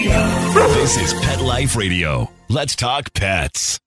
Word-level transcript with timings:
Radio. 0.00 0.18
This 0.72 0.96
is 0.96 1.12
Pet 1.20 1.42
Life 1.42 1.76
Radio. 1.76 2.30
Let's 2.48 2.74
talk 2.74 3.12
pets. 3.12 3.78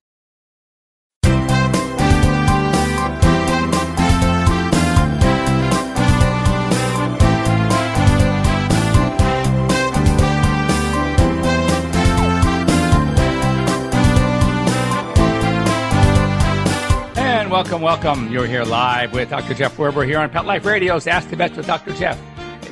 And 17.16 17.50
welcome, 17.50 17.82
welcome. 17.82 18.32
You're 18.32 18.46
here 18.46 18.64
live 18.64 19.14
with 19.14 19.32
Dr. 19.32 19.56
Jeff 19.56 19.76
Werber 19.78 20.06
here 20.06 20.20
on 20.20 20.30
Pet 20.30 20.46
Life 20.46 20.64
Radio's 20.64 21.08
Ask 21.08 21.32
the 21.32 21.36
Vets 21.36 21.58
with 21.58 21.66
Dr. 21.66 21.92
Jeff, 21.94 22.22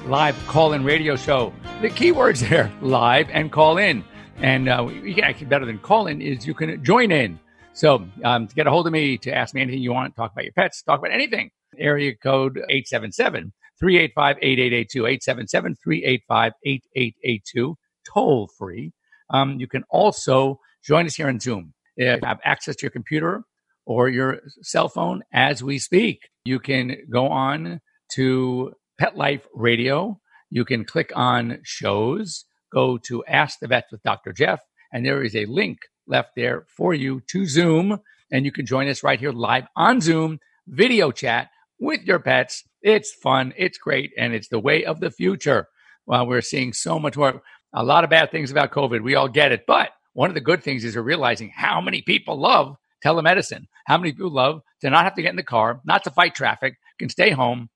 live 0.06 0.38
call 0.46 0.74
in 0.74 0.84
radio 0.84 1.16
show. 1.16 1.52
The 1.82 1.90
key 1.90 2.12
words 2.12 2.42
there 2.42 2.72
live 2.82 3.28
and 3.32 3.52
call 3.52 3.80
in. 3.80 4.04
And 4.38 4.70
uh, 4.70 4.88
actually 5.24 5.48
better 5.48 5.66
than 5.66 5.80
call 5.80 6.06
in 6.06 6.22
is 6.22 6.46
you 6.46 6.54
can 6.54 6.84
join 6.84 7.12
in. 7.12 7.40
So 7.74 8.08
um, 8.24 8.48
to 8.48 8.54
get 8.54 8.68
a 8.68 8.70
hold 8.70 8.86
of 8.86 8.94
me, 8.94 9.18
to 9.18 9.34
ask 9.34 9.56
me 9.56 9.62
anything 9.62 9.82
you 9.82 9.92
want, 9.92 10.16
talk 10.16 10.32
about 10.32 10.44
your 10.44 10.54
pets, 10.54 10.84
talk 10.84 11.00
about 11.00 11.12
anything, 11.12 11.50
area 11.80 12.16
code 12.16 12.58
877 12.70 13.52
385 13.80 14.38
8882, 14.44 15.06
877 15.08 15.76
385 15.84 16.54
8882, 16.64 17.78
toll 18.14 18.48
free. 18.60 18.92
Um, 19.32 19.60
you 19.60 19.68
can 19.68 19.84
also 19.90 20.60
join 20.86 21.08
us 21.08 21.16
here 21.16 21.30
on 21.30 21.40
Zoom. 21.40 21.74
If 21.98 22.22
you 22.22 22.28
have 22.28 22.40
access 22.44 22.76
to 22.76 22.84
your 22.84 22.92
computer 22.92 23.44
or 23.88 24.08
your 24.08 24.42
cell 24.62 24.88
phone 24.88 25.24
as 25.34 25.64
we 25.64 25.80
speak. 25.80 26.30
You 26.46 26.60
can 26.60 26.96
go 27.10 27.28
on 27.30 27.82
to 28.14 28.74
Pet 29.00 29.18
Life 29.18 29.48
Radio. 29.56 30.21
You 30.52 30.66
can 30.66 30.84
click 30.84 31.12
on 31.16 31.60
shows, 31.64 32.46
go 32.72 32.98
to 33.08 33.24
Ask 33.26 33.60
the 33.60 33.68
Vets 33.68 33.92
with 33.92 34.04
Dr. 34.04 34.34
Jeff, 34.34 34.60
and 34.92 35.06
there 35.06 35.24
is 35.24 35.36
a 35.36 35.46
link 35.46 35.80
left 36.06 36.32
there 36.36 36.66
for 36.68 36.94
you 36.94 37.22
to 37.30 37.46
Zoom. 37.46 38.00
And 38.32 38.46
you 38.46 38.52
can 38.52 38.66
join 38.66 38.90
us 38.90 39.02
right 39.02 39.20
here 39.20 39.32
live 39.32 39.68
on 39.76 40.02
Zoom, 40.02 40.40
video 40.68 41.12
chat 41.12 41.50
with 41.80 42.04
your 42.04 42.20
pets. 42.20 42.64
It's 42.82 43.14
fun, 43.14 43.54
it's 43.58 43.78
great, 43.78 44.12
and 44.18 44.34
it's 44.34 44.50
the 44.50 44.60
way 44.60 44.84
of 44.84 45.00
the 45.00 45.10
future. 45.10 45.68
While 46.06 46.28
we're 46.28 46.42
seeing 46.42 46.74
so 46.74 47.00
much 47.00 47.16
more, 47.16 47.42
a 47.74 47.84
lot 47.84 48.04
of 48.04 48.10
bad 48.10 48.32
things 48.32 48.52
about 48.52 48.72
COVID. 48.72 49.02
We 49.02 49.16
all 49.16 49.30
get 49.30 49.54
it. 49.54 49.66
But 49.66 49.92
one 50.14 50.30
of 50.30 50.34
the 50.34 50.42
good 50.42 50.64
things 50.64 50.84
is 50.84 50.96
we're 50.96 51.02
realizing 51.02 51.52
how 51.56 51.80
many 51.80 52.02
people 52.02 52.38
love 52.38 52.76
telemedicine. 53.06 53.68
How 53.86 53.98
many 53.98 54.12
people 54.12 54.32
love 54.32 54.62
to 54.82 54.90
not 54.90 55.06
have 55.06 55.16
to 55.16 55.22
get 55.22 55.30
in 55.30 55.38
the 55.38 55.44
car, 55.44 55.80
not 55.86 56.04
to 56.04 56.12
fight 56.12 56.36
traffic, 56.36 56.76
can 57.00 57.10
stay 57.10 57.30
home, 57.30 57.70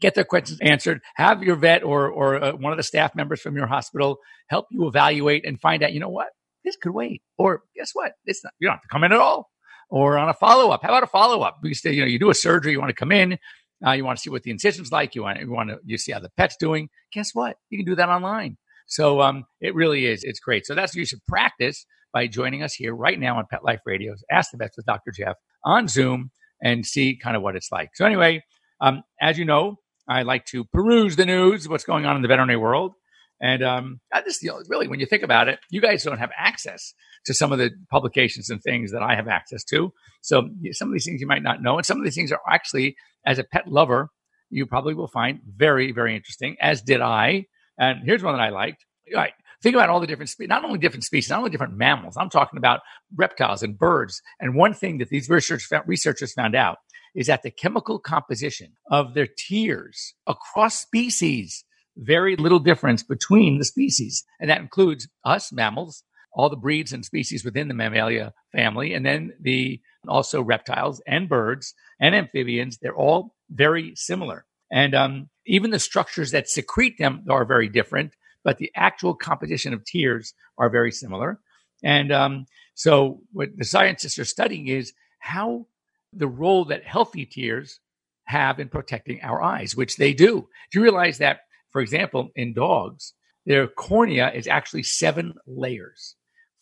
get 0.00 0.14
their 0.14 0.24
questions 0.24 0.58
answered, 0.60 1.00
have 1.14 1.42
your 1.42 1.56
vet 1.56 1.82
or, 1.82 2.08
or 2.08 2.42
uh, 2.42 2.52
one 2.52 2.72
of 2.72 2.76
the 2.76 2.82
staff 2.82 3.14
members 3.14 3.40
from 3.40 3.56
your 3.56 3.66
hospital 3.66 4.18
help 4.48 4.66
you 4.70 4.86
evaluate 4.86 5.46
and 5.46 5.60
find 5.60 5.82
out, 5.82 5.92
you 5.92 6.00
know 6.00 6.08
what, 6.08 6.28
this 6.64 6.76
could 6.76 6.92
wait. 6.92 7.22
Or 7.36 7.62
guess 7.76 7.90
what? 7.92 8.12
It's 8.24 8.42
not, 8.44 8.52
you 8.58 8.68
don't 8.68 8.74
have 8.74 8.82
to 8.82 8.88
come 8.88 9.04
in 9.04 9.12
at 9.12 9.18
all. 9.18 9.50
Or 9.90 10.18
on 10.18 10.28
a 10.28 10.34
follow 10.34 10.70
up. 10.70 10.82
How 10.82 10.88
about 10.88 11.02
a 11.02 11.06
follow 11.06 11.40
up? 11.40 11.58
You 11.62 11.74
say, 11.74 11.92
you 11.92 12.02
know, 12.02 12.06
you 12.06 12.18
do 12.18 12.30
a 12.30 12.34
surgery, 12.34 12.72
you 12.72 12.80
want 12.80 12.90
to 12.90 12.94
come 12.94 13.12
in, 13.12 13.38
uh, 13.86 13.92
you 13.92 14.04
want 14.04 14.18
to 14.18 14.22
see 14.22 14.30
what 14.30 14.42
the 14.42 14.50
incision's 14.50 14.92
like, 14.92 15.14
you 15.14 15.22
want, 15.22 15.40
you 15.40 15.50
want 15.50 15.70
to, 15.70 15.78
you 15.84 15.96
see 15.96 16.12
how 16.12 16.18
the 16.18 16.30
pet's 16.36 16.56
doing. 16.56 16.90
Guess 17.12 17.30
what? 17.34 17.56
You 17.70 17.78
can 17.78 17.86
do 17.86 17.94
that 17.96 18.08
online. 18.08 18.58
So 18.86 19.20
um, 19.22 19.44
it 19.60 19.74
really 19.74 20.06
is. 20.06 20.24
It's 20.24 20.40
great. 20.40 20.66
So 20.66 20.74
that's 20.74 20.92
what 20.92 21.00
you 21.00 21.06
should 21.06 21.24
practice 21.26 21.86
by 22.12 22.26
joining 22.26 22.62
us 22.62 22.74
here 22.74 22.94
right 22.94 23.18
now 23.18 23.38
on 23.38 23.46
Pet 23.50 23.64
Life 23.64 23.80
Radio's 23.86 24.24
Ask 24.30 24.50
the 24.50 24.58
Vets 24.58 24.76
with 24.76 24.86
Dr. 24.86 25.10
Jeff 25.10 25.36
on 25.64 25.88
Zoom 25.88 26.30
and 26.62 26.84
see 26.84 27.16
kind 27.16 27.36
of 27.36 27.42
what 27.42 27.56
it's 27.56 27.70
like. 27.70 27.90
So 27.94 28.04
anyway, 28.04 28.42
um, 28.80 29.02
as 29.20 29.38
you 29.38 29.44
know, 29.44 29.78
I 30.08 30.22
like 30.22 30.46
to 30.46 30.64
peruse 30.64 31.16
the 31.16 31.26
news, 31.26 31.68
what's 31.68 31.84
going 31.84 32.06
on 32.06 32.16
in 32.16 32.22
the 32.22 32.28
veterinary 32.28 32.58
world. 32.58 32.92
And 33.40 33.62
um, 33.62 34.00
I 34.12 34.22
just 34.22 34.42
you 34.42 34.50
know, 34.50 34.60
really, 34.68 34.88
when 34.88 35.00
you 35.00 35.06
think 35.06 35.22
about 35.22 35.48
it, 35.48 35.60
you 35.70 35.80
guys 35.80 36.02
don't 36.02 36.18
have 36.18 36.30
access 36.36 36.92
to 37.26 37.34
some 37.34 37.52
of 37.52 37.58
the 37.58 37.70
publications 37.90 38.50
and 38.50 38.60
things 38.62 38.92
that 38.92 39.02
I 39.02 39.14
have 39.14 39.28
access 39.28 39.62
to. 39.64 39.92
So 40.22 40.48
some 40.72 40.88
of 40.88 40.92
these 40.92 41.04
things 41.04 41.20
you 41.20 41.26
might 41.26 41.42
not 41.42 41.62
know, 41.62 41.76
and 41.76 41.86
some 41.86 41.98
of 41.98 42.04
these 42.04 42.14
things 42.14 42.32
are 42.32 42.40
actually, 42.48 42.96
as 43.24 43.38
a 43.38 43.44
pet 43.44 43.68
lover, 43.68 44.08
you 44.50 44.66
probably 44.66 44.94
will 44.94 45.08
find 45.08 45.40
very, 45.46 45.92
very 45.92 46.16
interesting. 46.16 46.56
As 46.60 46.82
did 46.82 47.00
I. 47.00 47.46
And 47.78 48.00
here's 48.04 48.22
one 48.24 48.34
that 48.34 48.42
I 48.42 48.48
liked. 48.48 48.84
All 49.14 49.20
right, 49.20 49.32
think 49.62 49.74
about 49.74 49.88
all 49.88 50.00
the 50.00 50.06
different 50.06 50.30
species, 50.30 50.48
not 50.48 50.64
only 50.64 50.78
different 50.78 51.04
species, 51.04 51.30
not 51.30 51.38
only 51.38 51.50
different 51.50 51.76
mammals. 51.76 52.16
I'm 52.16 52.30
talking 52.30 52.58
about 52.58 52.80
reptiles 53.14 53.62
and 53.62 53.78
birds. 53.78 54.20
And 54.40 54.54
one 54.54 54.74
thing 54.74 54.98
that 54.98 55.08
these 55.10 55.28
research, 55.28 55.68
researchers 55.86 56.32
found 56.32 56.56
out 56.56 56.78
is 57.18 57.26
that 57.26 57.42
the 57.42 57.50
chemical 57.50 57.98
composition 57.98 58.72
of 58.90 59.14
their 59.14 59.26
tears 59.26 60.14
across 60.26 60.80
species 60.80 61.64
very 61.96 62.36
little 62.36 62.60
difference 62.60 63.02
between 63.02 63.58
the 63.58 63.64
species, 63.64 64.24
and 64.40 64.48
that 64.48 64.60
includes 64.60 65.08
us 65.24 65.52
mammals, 65.52 66.04
all 66.32 66.48
the 66.48 66.56
breeds 66.56 66.92
and 66.92 67.04
species 67.04 67.44
within 67.44 67.66
the 67.66 67.74
Mammalia 67.74 68.32
family, 68.52 68.94
and 68.94 69.04
then 69.04 69.32
the 69.40 69.80
also 70.06 70.40
reptiles 70.40 71.02
and 71.08 71.28
birds 71.28 71.74
and 72.00 72.14
amphibians. 72.14 72.78
They're 72.80 72.94
all 72.94 73.34
very 73.50 73.94
similar, 73.96 74.46
and 74.70 74.94
um, 74.94 75.28
even 75.44 75.72
the 75.72 75.80
structures 75.80 76.30
that 76.30 76.48
secrete 76.48 76.98
them 76.98 77.24
are 77.28 77.44
very 77.44 77.68
different 77.68 78.12
but 78.44 78.58
the 78.58 78.70
actual 78.74 79.14
composition 79.14 79.74
of 79.74 79.84
tears 79.84 80.32
are 80.56 80.70
very 80.70 80.92
similar. 80.92 81.38
And 81.82 82.10
um, 82.10 82.46
so, 82.74 83.20
what 83.32 83.50
the 83.56 83.64
scientists 83.64 84.18
are 84.18 84.24
studying 84.24 84.68
is 84.68 84.92
how 85.18 85.66
the 86.12 86.28
role 86.28 86.64
that 86.66 86.84
healthy 86.84 87.26
tears 87.26 87.80
have 88.24 88.60
in 88.60 88.68
protecting 88.68 89.20
our 89.22 89.42
eyes, 89.42 89.74
which 89.74 89.96
they 89.96 90.12
do. 90.12 90.48
Do 90.70 90.78
you 90.78 90.82
realize 90.82 91.18
that, 91.18 91.40
for 91.70 91.80
example, 91.80 92.30
in 92.36 92.52
dogs, 92.52 93.14
their 93.46 93.66
cornea 93.66 94.30
is 94.32 94.46
actually 94.46 94.82
seven 94.82 95.34
layers? 95.46 96.16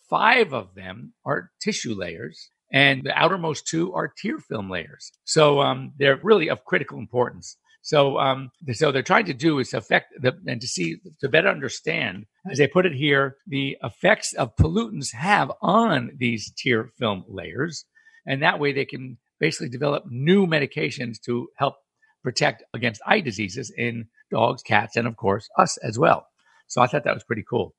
Five 0.09 0.55
of 0.55 0.75
them 0.75 1.15
are 1.25 1.51
tissue 1.61 1.95
layers, 1.95 2.51
and 2.73 3.03
the 3.03 3.17
outermost 3.19 3.67
two 3.67 3.93
are 3.95 4.13
tear 4.17 4.39
film 4.39 4.71
layers. 4.71 5.11
So 5.25 5.61
um, 5.61 5.93
they're 5.99 6.21
really 6.23 6.49
of 6.49 6.65
critical 6.65 6.99
importance. 6.99 7.57
So, 7.83 8.19
um, 8.19 8.51
so 8.73 8.91
they're 8.91 9.03
trying 9.03 9.27
to 9.27 9.35
do 9.35 9.61
is 9.61 9.73
affect 9.73 10.13
the, 10.21 10.37
and 10.47 10.61
to 10.61 10.67
see, 10.67 10.97
to 11.21 11.29
better 11.29 11.49
understand, 11.49 12.27
as 12.51 12.59
they 12.59 12.67
put 12.67 12.87
it 12.87 12.93
here, 12.93 13.37
the 13.47 13.77
effects 13.83 14.33
of 14.33 14.57
pollutants 14.57 15.13
have 15.13 15.53
on 15.63 16.11
these 16.17 16.53
tear 16.57 16.91
film 16.99 17.25
layers. 17.29 17.85
And 18.27 18.43
that 18.43 18.59
way 18.59 18.73
they 18.73 18.85
can 18.85 19.19
basically 19.41 19.69
develop 19.69 20.05
new 20.09 20.47
medications 20.47 21.21
to 21.25 21.49
help 21.57 21.77
protect 22.23 22.65
against 22.75 23.01
eye 23.07 23.21
diseases 23.21 23.73
in 23.77 24.07
dogs, 24.31 24.63
cats, 24.63 24.97
and 24.97 25.07
of 25.07 25.17
course 25.17 25.49
us 25.59 25.77
as 25.79 25.99
well. 25.99 26.27
So 26.67 26.83
I 26.83 26.87
thought 26.87 27.05
that 27.05 27.15
was 27.15 27.25
pretty 27.25 27.45
cool. 27.49 27.75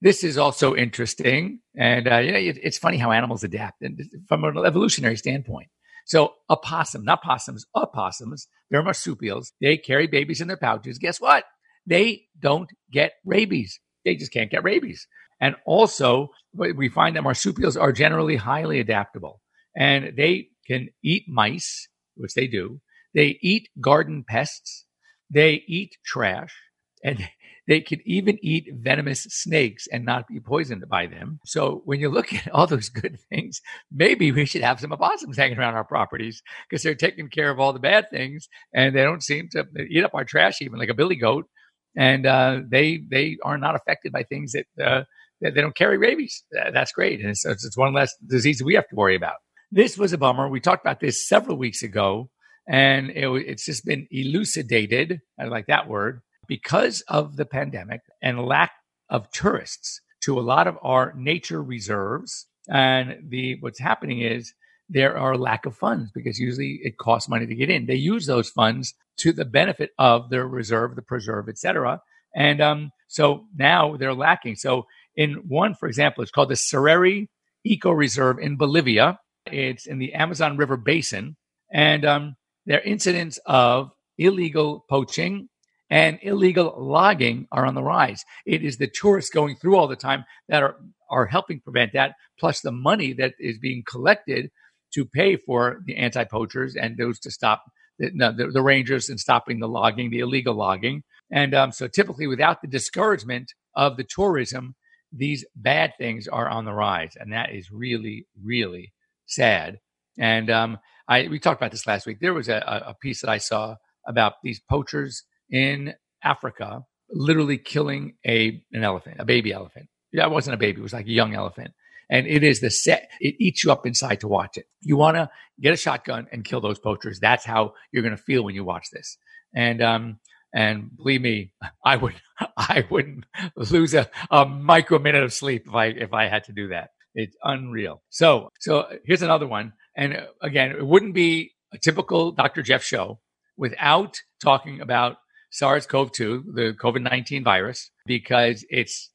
This 0.00 0.24
is 0.24 0.36
also 0.36 0.74
interesting. 0.74 1.60
And, 1.76 2.08
uh, 2.08 2.18
you 2.18 2.32
know, 2.32 2.38
it, 2.38 2.58
it's 2.60 2.78
funny 2.78 2.96
how 2.96 3.12
animals 3.12 3.44
adapt 3.44 3.82
and 3.82 4.00
from 4.28 4.42
an 4.42 4.58
evolutionary 4.66 5.16
standpoint. 5.16 5.68
So 6.06 6.34
opossum, 6.50 7.04
not 7.04 7.22
possums, 7.22 7.64
opossums, 7.76 8.48
they're 8.70 8.82
marsupials. 8.82 9.52
They 9.60 9.76
carry 9.76 10.08
babies 10.08 10.40
in 10.40 10.48
their 10.48 10.56
pouches. 10.56 10.98
Guess 10.98 11.20
what? 11.20 11.44
They 11.86 12.22
don't 12.40 12.68
get 12.90 13.12
rabies. 13.24 13.78
They 14.04 14.16
just 14.16 14.32
can't 14.32 14.50
get 14.50 14.64
rabies. 14.64 15.06
And 15.40 15.54
also, 15.64 16.30
we 16.54 16.88
find 16.88 17.14
that 17.14 17.22
marsupials 17.22 17.76
are 17.76 17.92
generally 17.92 18.36
highly 18.36 18.80
adaptable 18.80 19.40
and 19.76 20.16
they 20.16 20.48
can 20.66 20.88
eat 21.02 21.24
mice, 21.28 21.88
which 22.16 22.34
they 22.34 22.46
do. 22.46 22.80
They 23.14 23.38
eat 23.42 23.68
garden 23.80 24.24
pests. 24.26 24.86
They 25.30 25.62
eat 25.66 25.96
trash 26.04 26.54
and 27.02 27.28
they 27.68 27.80
can 27.80 28.00
even 28.04 28.38
eat 28.42 28.68
venomous 28.74 29.22
snakes 29.24 29.86
and 29.92 30.04
not 30.04 30.26
be 30.26 30.40
poisoned 30.40 30.84
by 30.88 31.06
them. 31.06 31.38
So 31.44 31.82
when 31.84 32.00
you 32.00 32.08
look 32.08 32.32
at 32.34 32.50
all 32.52 32.66
those 32.66 32.88
good 32.88 33.18
things, 33.30 33.60
maybe 33.90 34.32
we 34.32 34.46
should 34.46 34.62
have 34.62 34.80
some 34.80 34.92
opossums 34.92 35.36
hanging 35.36 35.58
around 35.58 35.74
our 35.74 35.84
properties 35.84 36.42
because 36.68 36.82
they're 36.82 36.94
taking 36.94 37.28
care 37.28 37.50
of 37.50 37.60
all 37.60 37.72
the 37.72 37.78
bad 37.78 38.10
things 38.10 38.48
and 38.74 38.94
they 38.94 39.02
don't 39.02 39.22
seem 39.22 39.48
to 39.52 39.66
eat 39.88 40.04
up 40.04 40.14
our 40.14 40.24
trash 40.24 40.60
even 40.60 40.78
like 40.78 40.88
a 40.88 40.94
billy 40.94 41.16
goat. 41.16 41.46
And 41.94 42.24
uh, 42.24 42.60
they 42.66 43.02
they 43.10 43.36
are 43.44 43.58
not 43.58 43.74
affected 43.74 44.12
by 44.12 44.22
things 44.22 44.52
that, 44.52 44.66
uh, 44.82 45.04
that 45.42 45.54
they 45.54 45.60
don't 45.60 45.76
carry 45.76 45.98
rabies. 45.98 46.42
That's 46.72 46.90
great, 46.90 47.20
and 47.20 47.28
it's, 47.28 47.44
it's 47.44 47.76
one 47.76 47.92
less 47.92 48.14
disease 48.26 48.62
we 48.62 48.76
have 48.76 48.88
to 48.88 48.96
worry 48.96 49.14
about. 49.14 49.34
This 49.74 49.96
was 49.96 50.12
a 50.12 50.18
bummer. 50.18 50.48
We 50.48 50.60
talked 50.60 50.84
about 50.84 51.00
this 51.00 51.26
several 51.26 51.56
weeks 51.56 51.82
ago, 51.82 52.28
and 52.68 53.08
it, 53.08 53.26
it's 53.46 53.64
just 53.64 53.86
been 53.86 54.06
elucidated. 54.10 55.22
I 55.40 55.44
like 55.44 55.66
that 55.68 55.88
word 55.88 56.20
because 56.46 57.00
of 57.08 57.36
the 57.36 57.46
pandemic 57.46 58.02
and 58.22 58.44
lack 58.44 58.72
of 59.08 59.30
tourists 59.30 60.02
to 60.24 60.38
a 60.38 60.42
lot 60.42 60.66
of 60.66 60.76
our 60.82 61.14
nature 61.16 61.62
reserves. 61.62 62.46
And 62.68 63.30
the 63.30 63.56
what's 63.60 63.80
happening 63.80 64.20
is 64.20 64.52
there 64.90 65.16
are 65.16 65.38
lack 65.38 65.64
of 65.64 65.74
funds 65.74 66.10
because 66.12 66.38
usually 66.38 66.78
it 66.82 66.98
costs 66.98 67.30
money 67.30 67.46
to 67.46 67.54
get 67.54 67.70
in. 67.70 67.86
They 67.86 67.94
use 67.94 68.26
those 68.26 68.50
funds 68.50 68.92
to 69.20 69.32
the 69.32 69.46
benefit 69.46 69.92
of 69.98 70.28
their 70.28 70.46
reserve, 70.46 70.96
the 70.96 71.02
preserve, 71.02 71.48
etc. 71.48 72.02
And 72.36 72.60
um, 72.60 72.90
so 73.08 73.46
now 73.56 73.96
they're 73.96 74.12
lacking. 74.12 74.56
So 74.56 74.84
in 75.16 75.44
one, 75.48 75.74
for 75.74 75.88
example, 75.88 76.22
it's 76.22 76.30
called 76.30 76.50
the 76.50 76.56
Cereri 76.56 77.28
Eco 77.64 77.90
Reserve 77.90 78.38
in 78.38 78.58
Bolivia. 78.58 79.18
It's 79.46 79.86
in 79.86 79.98
the 79.98 80.14
Amazon 80.14 80.56
River 80.56 80.76
Basin, 80.76 81.36
and 81.72 82.04
um, 82.04 82.36
there 82.66 82.78
are 82.78 82.82
incidents 82.82 83.38
of 83.46 83.90
illegal 84.18 84.84
poaching 84.88 85.48
and 85.90 86.18
illegal 86.22 86.74
logging 86.78 87.46
are 87.52 87.66
on 87.66 87.74
the 87.74 87.82
rise. 87.82 88.24
It 88.46 88.62
is 88.62 88.78
the 88.78 88.86
tourists 88.86 89.30
going 89.30 89.56
through 89.56 89.76
all 89.76 89.88
the 89.88 89.96
time 89.96 90.24
that 90.48 90.62
are, 90.62 90.76
are 91.10 91.26
helping 91.26 91.60
prevent 91.60 91.92
that, 91.92 92.14
plus 92.38 92.60
the 92.60 92.72
money 92.72 93.12
that 93.14 93.34
is 93.38 93.58
being 93.58 93.82
collected 93.86 94.50
to 94.94 95.04
pay 95.04 95.36
for 95.36 95.80
the 95.84 95.96
anti 95.96 96.24
poachers 96.24 96.76
and 96.76 96.96
those 96.96 97.18
to 97.20 97.30
stop 97.30 97.64
the, 97.98 98.10
no, 98.14 98.32
the, 98.32 98.46
the, 98.46 98.62
rangers 98.62 99.10
and 99.10 99.20
stopping 99.20 99.60
the 99.60 99.68
logging, 99.68 100.10
the 100.10 100.20
illegal 100.20 100.54
logging. 100.54 101.02
And 101.30 101.54
um, 101.54 101.72
so 101.72 101.88
typically, 101.88 102.26
without 102.26 102.62
the 102.62 102.68
discouragement 102.68 103.52
of 103.74 103.96
the 103.96 104.04
tourism, 104.04 104.76
these 105.12 105.44
bad 105.54 105.92
things 105.98 106.26
are 106.26 106.48
on 106.48 106.64
the 106.64 106.72
rise. 106.72 107.12
And 107.16 107.32
that 107.32 107.54
is 107.54 107.70
really, 107.70 108.26
really 108.42 108.92
sad. 109.26 109.80
And 110.18 110.50
um, 110.50 110.78
I, 111.08 111.28
we 111.28 111.38
talked 111.38 111.60
about 111.60 111.72
this 111.72 111.86
last 111.86 112.06
week. 112.06 112.18
There 112.20 112.34
was 112.34 112.48
a, 112.48 112.84
a 112.86 112.94
piece 112.94 113.20
that 113.22 113.30
I 113.30 113.38
saw 113.38 113.76
about 114.06 114.34
these 114.42 114.60
poachers 114.60 115.24
in 115.50 115.94
Africa 116.22 116.84
literally 117.10 117.58
killing 117.58 118.14
a 118.26 118.62
an 118.72 118.84
elephant, 118.84 119.16
a 119.18 119.24
baby 119.24 119.52
elephant. 119.52 119.88
Yeah, 120.12 120.26
it 120.26 120.30
wasn't 120.30 120.54
a 120.54 120.58
baby; 120.58 120.80
it 120.80 120.82
was 120.82 120.92
like 120.92 121.06
a 121.06 121.12
young 121.12 121.34
elephant. 121.34 121.72
And 122.10 122.26
it 122.26 122.42
is 122.42 122.60
the 122.60 122.70
set; 122.70 123.10
it 123.20 123.36
eats 123.38 123.64
you 123.64 123.72
up 123.72 123.86
inside 123.86 124.20
to 124.20 124.28
watch 124.28 124.56
it. 124.56 124.66
You 124.80 124.96
want 124.96 125.16
to 125.16 125.30
get 125.60 125.72
a 125.72 125.76
shotgun 125.76 126.26
and 126.32 126.44
kill 126.44 126.60
those 126.60 126.78
poachers. 126.78 127.20
That's 127.20 127.44
how 127.44 127.74
you're 127.92 128.02
going 128.02 128.16
to 128.16 128.22
feel 128.22 128.44
when 128.44 128.54
you 128.54 128.64
watch 128.64 128.86
this. 128.92 129.16
And 129.54 129.82
um, 129.82 130.18
and 130.54 130.94
believe 130.96 131.22
me, 131.22 131.52
I 131.84 131.96
would 131.96 132.14
I 132.56 132.84
wouldn't 132.90 133.24
lose 133.56 133.94
a, 133.94 134.10
a 134.30 134.44
micro 134.46 134.98
minute 134.98 135.22
of 135.22 135.32
sleep 135.32 135.64
if 135.66 135.74
I 135.74 135.86
if 135.86 136.12
I 136.12 136.28
had 136.28 136.44
to 136.44 136.52
do 136.52 136.68
that. 136.68 136.90
It's 137.14 137.36
unreal. 137.42 138.02
So 138.08 138.48
so 138.60 138.86
here's 139.04 139.22
another 139.22 139.46
one. 139.46 139.72
And 139.96 140.16
uh, 140.16 140.26
again, 140.40 140.70
it 140.70 140.86
wouldn't 140.86 141.14
be 141.14 141.52
a 141.72 141.78
typical 141.78 142.32
Dr. 142.32 142.62
Jeff 142.62 142.82
show 142.82 143.20
without 143.56 144.18
talking 144.42 144.80
about 144.80 145.16
SARS-CoV-2, 145.50 146.54
the 146.54 146.74
COVID-19 146.80 147.44
virus, 147.44 147.90
because 148.06 148.64
it's 148.70 149.10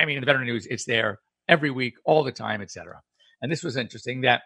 I 0.00 0.04
mean, 0.04 0.16
in 0.16 0.22
the 0.22 0.26
veteran 0.26 0.46
news, 0.46 0.66
it's 0.66 0.84
there 0.84 1.18
every 1.48 1.70
week, 1.70 1.94
all 2.04 2.24
the 2.24 2.32
time, 2.32 2.60
etc. 2.60 3.00
And 3.42 3.50
this 3.50 3.62
was 3.62 3.76
interesting 3.76 4.22
that 4.22 4.42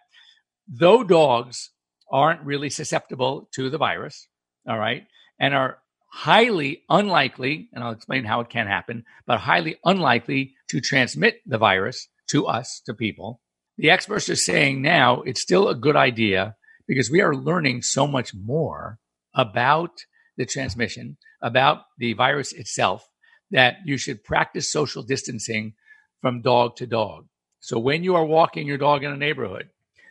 though 0.69 1.03
dogs 1.03 1.71
aren't 2.11 2.43
really 2.43 2.71
susceptible 2.71 3.49
to 3.55 3.71
the 3.71 3.79
virus, 3.79 4.29
all 4.69 4.79
right, 4.79 5.07
and 5.41 5.55
are 5.55 5.79
highly 6.13 6.83
unlikely, 6.89 7.69
and 7.73 7.83
I'll 7.83 7.93
explain 7.93 8.25
how 8.25 8.41
it 8.41 8.51
can 8.51 8.67
happen, 8.67 9.05
but 9.27 9.39
highly 9.39 9.77
unlikely 9.85 10.55
to 10.69 10.81
transmit 10.81 11.41
the 11.47 11.59
virus 11.59 12.09
to 12.33 12.47
us, 12.47 12.81
to 12.87 12.95
people. 12.95 13.41
The 13.79 13.91
experts 13.91 14.29
are 14.29 14.37
saying 14.37 14.83
now 14.83 15.23
it's 15.23 15.41
still 15.41 15.69
a 15.69 15.75
good 15.75 15.97
idea 15.97 16.57
because 16.87 17.11
we 17.11 17.21
are 17.21 17.35
learning 17.35 17.83
so 17.83 18.07
much 18.07 18.35
more 18.35 18.99
about 19.35 19.91
the 20.37 20.47
transmission, 20.47 21.17
about 21.41 21.83
the 21.99 22.15
virus 22.15 22.53
itself, 22.53 23.09
that 23.51 23.77
you 23.85 23.97
should 23.97 24.25
practice 24.25 24.73
social 24.73 25.03
distancing 25.03 25.75
from 26.21 26.43
dog 26.43 26.77
to 26.77 26.87
dog. 26.87 27.27
So 27.61 27.79
when 27.79 28.03
you 28.03 28.15
are 28.17 28.25
walking 28.25 28.67
your 28.67 28.79
dog 28.79 29.05
in 29.05 29.13
a 29.13 29.17
neighborhood, 29.17 29.69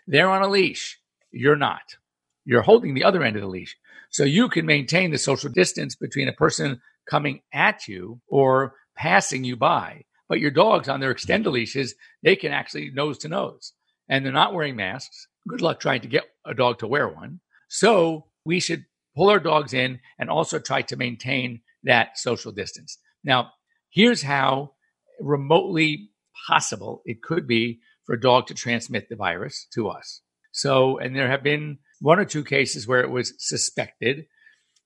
they're 0.08 0.30
on 0.30 0.44
a 0.44 0.48
leash. 0.48 1.00
You're 1.32 1.56
not. 1.56 1.98
You're 2.46 2.62
holding 2.62 2.94
the 2.94 3.04
other 3.04 3.24
end 3.24 3.36
of 3.36 3.42
the 3.42 3.48
leash. 3.48 3.78
So 4.10 4.24
you 4.24 4.50
can 4.50 4.66
maintain 4.66 5.12
the 5.12 5.18
social 5.18 5.50
distance 5.50 5.96
between 5.96 6.28
a 6.28 6.34
person 6.34 6.82
coming 7.10 7.42
at 7.54 7.88
you 7.88 8.22
or 8.28 8.76
passing 8.96 9.44
you 9.44 9.56
by. 9.56 10.04
But 10.32 10.40
your 10.40 10.50
dogs 10.50 10.88
on 10.88 11.02
their 11.02 11.12
extended 11.12 11.50
leashes, 11.50 11.94
they 12.24 12.38
can 12.38 12.54
actually 12.54 12.90
nose 12.90 13.18
to 13.18 13.28
nose 13.28 13.74
and 14.08 14.24
they're 14.24 14.32
not 14.32 14.54
wearing 14.54 14.78
masks. 14.78 15.28
Good 15.46 15.60
luck 15.60 15.82
trying 15.82 16.00
to 16.04 16.08
get 16.08 16.24
a 16.46 16.54
dog 16.54 16.80
to 16.80 16.88
wear 16.88 17.10
one. 17.10 17.42
So 17.68 18.28
we 18.46 18.62
should 18.62 18.86
pull 19.14 19.30
our 19.30 19.42
dogs 19.42 19.74
in 19.74 20.00
and 20.18 20.30
also 20.30 20.58
try 20.58 20.84
to 20.84 20.96
maintain 20.96 21.64
that 21.84 22.18
social 22.18 22.54
distance. 22.54 22.98
Now, 23.26 23.52
here's 23.90 24.22
how 24.22 24.72
remotely 25.20 26.12
possible 26.48 27.02
it 27.04 27.22
could 27.22 27.46
be 27.46 27.82
for 28.06 28.16
a 28.16 28.22
dog 28.22 28.48
to 28.48 28.54
transmit 28.54 29.10
the 29.10 29.18
virus 29.18 29.68
to 29.74 29.90
us. 29.90 30.22
So, 30.54 30.98
and 30.98 31.14
there 31.14 31.30
have 31.30 31.44
been 31.44 31.80
one 32.00 32.20
or 32.20 32.26
two 32.26 32.46
cases 32.46 32.88
where 32.88 33.02
it 33.02 33.10
was 33.10 33.34
suspected. 33.38 34.28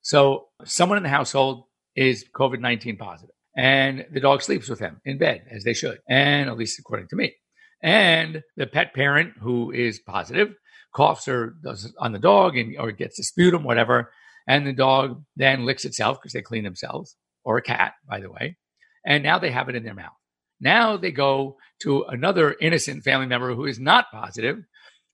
So, 0.01 0.47
someone 0.63 0.97
in 0.97 1.03
the 1.03 1.09
household 1.09 1.65
is 1.95 2.25
COVID 2.35 2.61
19 2.61 2.97
positive, 2.97 3.34
and 3.55 4.05
the 4.11 4.19
dog 4.19 4.41
sleeps 4.41 4.69
with 4.69 4.79
them 4.79 5.01
in 5.05 5.17
bed, 5.17 5.43
as 5.49 5.63
they 5.63 5.73
should, 5.73 5.99
and 6.09 6.49
at 6.49 6.57
least 6.57 6.79
according 6.79 7.07
to 7.09 7.15
me. 7.15 7.35
And 7.81 8.43
the 8.57 8.67
pet 8.67 8.93
parent 8.93 9.33
who 9.39 9.71
is 9.71 9.99
positive 9.99 10.55
coughs 10.95 11.27
or 11.27 11.55
does 11.61 11.93
on 11.99 12.13
the 12.13 12.19
dog 12.19 12.57
and 12.57 12.75
or 12.79 12.91
gets 12.91 13.19
a 13.19 13.23
sputum, 13.23 13.63
whatever, 13.63 14.11
and 14.47 14.65
the 14.65 14.73
dog 14.73 15.23
then 15.35 15.65
licks 15.65 15.85
itself 15.85 16.17
because 16.19 16.33
they 16.33 16.41
clean 16.41 16.63
themselves, 16.63 17.15
or 17.43 17.57
a 17.57 17.61
cat, 17.61 17.93
by 18.09 18.19
the 18.19 18.31
way, 18.31 18.57
and 19.05 19.23
now 19.23 19.37
they 19.37 19.51
have 19.51 19.69
it 19.69 19.75
in 19.75 19.83
their 19.83 19.93
mouth. 19.93 20.13
Now 20.59 20.97
they 20.97 21.11
go 21.11 21.57
to 21.81 22.03
another 22.03 22.55
innocent 22.61 23.03
family 23.03 23.27
member 23.27 23.53
who 23.53 23.65
is 23.65 23.79
not 23.79 24.05
positive, 24.11 24.59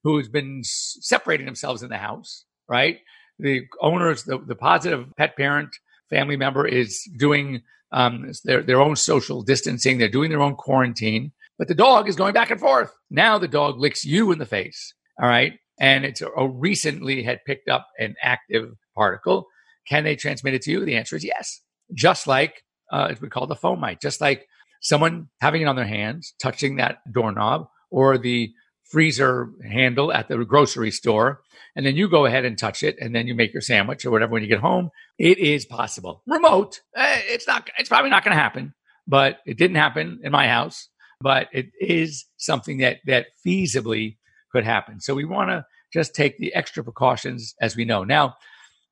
who's 0.03 0.29
been 0.29 0.61
separating 0.63 1.47
themselves 1.47 1.81
in 1.81 1.89
the 1.89 1.97
house, 1.97 2.45
right? 2.69 2.99
The 3.39 3.63
owners, 3.81 4.23
the, 4.23 4.37
the 4.37 4.55
positive 4.55 5.07
pet 5.17 5.35
parent 5.35 5.75
family 6.09 6.37
member 6.37 6.67
is 6.67 7.09
doing 7.17 7.63
um, 7.91 8.31
their, 8.43 8.61
their 8.63 8.81
own 8.81 8.95
social 8.95 9.41
distancing. 9.41 9.97
They're 9.97 10.09
doing 10.09 10.29
their 10.29 10.41
own 10.41 10.55
quarantine, 10.55 11.31
but 11.57 11.67
the 11.67 11.75
dog 11.75 12.07
is 12.07 12.15
going 12.15 12.33
back 12.33 12.51
and 12.51 12.59
forth. 12.59 12.93
Now 13.09 13.37
the 13.37 13.47
dog 13.47 13.79
licks 13.79 14.05
you 14.05 14.31
in 14.31 14.39
the 14.39 14.45
face. 14.45 14.93
All 15.21 15.27
right. 15.27 15.53
And 15.79 16.05
it's 16.05 16.21
a, 16.21 16.27
a 16.29 16.47
recently 16.47 17.23
had 17.23 17.43
picked 17.45 17.69
up 17.69 17.87
an 17.99 18.15
active 18.21 18.73
particle. 18.95 19.47
Can 19.87 20.03
they 20.03 20.15
transmit 20.15 20.53
it 20.53 20.61
to 20.63 20.71
you? 20.71 20.85
The 20.85 20.95
answer 20.95 21.15
is 21.15 21.23
yes. 21.23 21.61
Just 21.93 22.27
like 22.27 22.63
uh, 22.91 23.13
we 23.21 23.29
call 23.29 23.47
the 23.47 23.55
fomite, 23.55 24.01
just 24.01 24.21
like 24.21 24.47
someone 24.81 25.29
having 25.39 25.61
it 25.61 25.67
on 25.67 25.75
their 25.75 25.85
hands, 25.85 26.33
touching 26.41 26.77
that 26.77 26.99
doorknob 27.11 27.67
or 27.89 28.17
the 28.17 28.51
freezer 28.91 29.49
handle 29.63 30.11
at 30.11 30.27
the 30.27 30.43
grocery 30.43 30.91
store, 30.91 31.41
and 31.75 31.85
then 31.85 31.95
you 31.95 32.09
go 32.09 32.25
ahead 32.25 32.45
and 32.45 32.57
touch 32.57 32.83
it, 32.83 32.97
and 32.99 33.15
then 33.15 33.27
you 33.27 33.33
make 33.35 33.53
your 33.53 33.61
sandwich 33.61 34.05
or 34.05 34.11
whatever 34.11 34.33
when 34.33 34.41
you 34.41 34.49
get 34.49 34.59
home. 34.59 34.89
It 35.17 35.37
is 35.37 35.65
possible. 35.65 36.21
Remote, 36.27 36.81
eh, 36.95 37.21
it's 37.25 37.47
not. 37.47 37.69
It's 37.77 37.89
probably 37.89 38.09
not 38.09 38.23
going 38.23 38.35
to 38.35 38.41
happen, 38.41 38.73
but 39.07 39.39
it 39.45 39.57
didn't 39.57 39.77
happen 39.77 40.19
in 40.23 40.31
my 40.31 40.47
house. 40.47 40.89
But 41.21 41.49
it 41.53 41.67
is 41.79 42.25
something 42.37 42.79
that 42.79 42.97
that 43.05 43.27
feasibly 43.45 44.17
could 44.51 44.63
happen. 44.63 44.99
So 44.99 45.13
we 45.13 45.25
want 45.25 45.49
to 45.51 45.65
just 45.93 46.15
take 46.15 46.37
the 46.37 46.53
extra 46.53 46.83
precautions 46.83 47.53
as 47.61 47.75
we 47.75 47.85
know. 47.85 48.03
Now, 48.03 48.35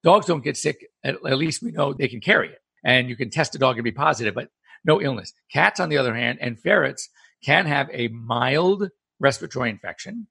dogs 0.03 0.27
don't 0.27 0.43
get 0.43 0.57
sick. 0.57 0.85
At, 1.03 1.15
at 1.25 1.37
least 1.37 1.63
we 1.63 1.71
know 1.71 1.93
they 1.93 2.07
can 2.07 2.21
carry 2.21 2.49
it, 2.49 2.59
and 2.83 3.09
you 3.09 3.15
can 3.15 3.29
test 3.29 3.55
a 3.55 3.57
dog 3.57 3.77
and 3.77 3.83
be 3.83 3.91
positive, 3.91 4.35
but 4.35 4.49
no 4.85 5.01
illness. 5.01 5.33
Cats, 5.51 5.79
on 5.79 5.89
the 5.89 5.97
other 5.97 6.15
hand, 6.15 6.39
and 6.41 6.59
ferrets 6.59 7.09
can 7.43 7.65
have 7.65 7.89
a 7.91 8.07
mild 8.09 8.89
respiratory 9.19 9.69
infection. 9.69 10.27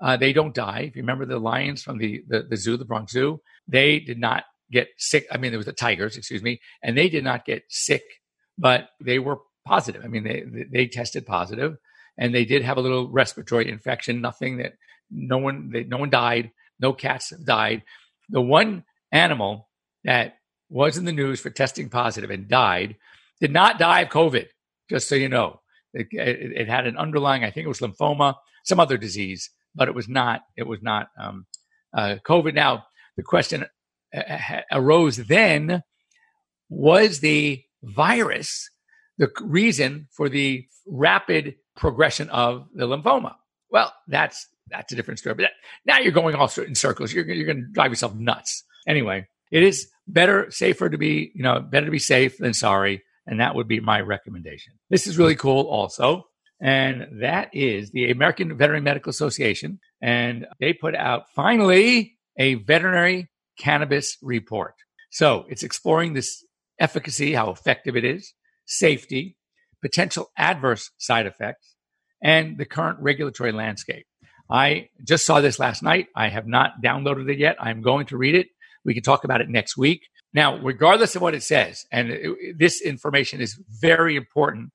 Uh, 0.00 0.16
they 0.16 0.32
don't 0.32 0.54
die. 0.54 0.80
If 0.88 0.96
you 0.96 1.02
remember 1.02 1.26
the 1.26 1.38
lions 1.38 1.82
from 1.82 1.98
the, 1.98 2.22
the, 2.28 2.42
the 2.42 2.56
zoo, 2.56 2.76
the 2.76 2.84
Bronx 2.84 3.12
Zoo, 3.12 3.40
they 3.66 3.98
did 3.98 4.18
not 4.18 4.44
get 4.70 4.88
sick. 4.96 5.26
I 5.32 5.38
mean, 5.38 5.50
there 5.50 5.58
was 5.58 5.66
the 5.66 5.72
tigers, 5.72 6.16
excuse 6.16 6.42
me, 6.42 6.60
and 6.82 6.96
they 6.96 7.08
did 7.08 7.24
not 7.24 7.44
get 7.44 7.64
sick, 7.68 8.04
but 8.56 8.90
they 9.00 9.18
were 9.18 9.38
positive. 9.66 10.04
I 10.04 10.08
mean, 10.08 10.24
they 10.24 10.44
they 10.70 10.86
tested 10.86 11.26
positive, 11.26 11.76
and 12.16 12.34
they 12.34 12.44
did 12.44 12.62
have 12.62 12.76
a 12.76 12.80
little 12.80 13.10
respiratory 13.10 13.68
infection. 13.68 14.20
Nothing 14.20 14.58
that 14.58 14.74
no 15.10 15.38
one 15.38 15.70
they, 15.70 15.84
no 15.84 15.98
one 15.98 16.10
died. 16.10 16.52
No 16.80 16.92
cats 16.92 17.30
died. 17.30 17.82
The 18.28 18.40
one 18.40 18.84
animal 19.10 19.68
that 20.04 20.36
was 20.68 20.96
in 20.96 21.04
the 21.04 21.12
news 21.12 21.40
for 21.40 21.50
testing 21.50 21.88
positive 21.88 22.30
and 22.30 22.46
died 22.48 22.96
did 23.40 23.52
not 23.52 23.78
die 23.78 24.02
of 24.02 24.10
COVID. 24.10 24.46
Just 24.88 25.08
so 25.08 25.14
you 25.14 25.28
know, 25.28 25.60
it, 25.98 26.08
it, 26.12 26.68
had 26.68 26.86
an 26.86 26.96
underlying, 26.96 27.44
I 27.44 27.50
think 27.50 27.64
it 27.64 27.68
was 27.68 27.80
lymphoma, 27.80 28.34
some 28.64 28.80
other 28.80 28.96
disease, 28.96 29.50
but 29.74 29.88
it 29.88 29.94
was 29.94 30.08
not. 30.08 30.42
It 30.56 30.66
was 30.66 30.80
not 30.82 31.08
um, 31.18 31.46
uh, 31.96 32.16
COVID. 32.26 32.54
Now 32.54 32.84
the 33.16 33.22
question 33.22 33.64
uh, 34.16 34.60
arose 34.72 35.16
then: 35.16 35.82
Was 36.68 37.20
the 37.20 37.62
virus 37.82 38.70
the 39.18 39.30
reason 39.40 40.08
for 40.12 40.28
the 40.28 40.66
rapid 40.86 41.56
progression 41.76 42.30
of 42.30 42.66
the 42.74 42.86
lymphoma? 42.86 43.34
Well, 43.70 43.92
that's 44.06 44.46
that's 44.70 44.92
a 44.92 44.96
different 44.96 45.18
story. 45.18 45.34
But 45.34 45.42
that, 45.42 45.52
now 45.86 45.98
you're 45.98 46.12
going 46.12 46.34
off 46.34 46.58
in 46.58 46.74
circles. 46.74 47.12
You're 47.12 47.28
you're 47.28 47.46
going 47.46 47.64
to 47.64 47.72
drive 47.72 47.90
yourself 47.90 48.14
nuts. 48.14 48.64
Anyway, 48.86 49.26
it 49.50 49.62
is 49.62 49.88
better, 50.06 50.50
safer 50.50 50.88
to 50.88 50.98
be, 50.98 51.30
you 51.34 51.42
know, 51.42 51.60
better 51.60 51.86
to 51.86 51.92
be 51.92 51.98
safe 51.98 52.38
than 52.38 52.54
sorry. 52.54 53.02
And 53.28 53.40
that 53.40 53.54
would 53.54 53.68
be 53.68 53.78
my 53.78 54.00
recommendation. 54.00 54.72
This 54.88 55.06
is 55.06 55.18
really 55.18 55.36
cool 55.36 55.66
also. 55.66 56.24
And 56.60 57.20
that 57.20 57.50
is 57.52 57.90
the 57.90 58.10
American 58.10 58.56
Veterinary 58.56 58.80
Medical 58.80 59.10
Association. 59.10 59.78
And 60.02 60.46
they 60.58 60.72
put 60.72 60.96
out 60.96 61.24
finally 61.36 62.16
a 62.38 62.54
veterinary 62.54 63.28
cannabis 63.58 64.16
report. 64.22 64.74
So 65.10 65.44
it's 65.48 65.62
exploring 65.62 66.14
this 66.14 66.42
efficacy, 66.80 67.34
how 67.34 67.50
effective 67.50 67.96
it 67.96 68.04
is, 68.04 68.32
safety, 68.66 69.36
potential 69.82 70.30
adverse 70.36 70.90
side 70.96 71.26
effects, 71.26 71.76
and 72.22 72.56
the 72.56 72.64
current 72.64 72.98
regulatory 73.00 73.52
landscape. 73.52 74.06
I 74.50 74.88
just 75.04 75.26
saw 75.26 75.40
this 75.40 75.58
last 75.58 75.82
night. 75.82 76.06
I 76.16 76.28
have 76.28 76.46
not 76.46 76.82
downloaded 76.82 77.30
it 77.30 77.38
yet. 77.38 77.56
I'm 77.60 77.82
going 77.82 78.06
to 78.06 78.16
read 78.16 78.34
it. 78.34 78.46
We 78.84 78.94
can 78.94 79.02
talk 79.02 79.24
about 79.24 79.42
it 79.42 79.50
next 79.50 79.76
week. 79.76 80.08
Now, 80.38 80.56
regardless 80.58 81.16
of 81.16 81.22
what 81.22 81.34
it 81.34 81.42
says, 81.42 81.84
and 81.90 82.10
it, 82.10 82.56
this 82.56 82.80
information 82.80 83.40
is 83.40 83.60
very 83.80 84.14
important 84.14 84.70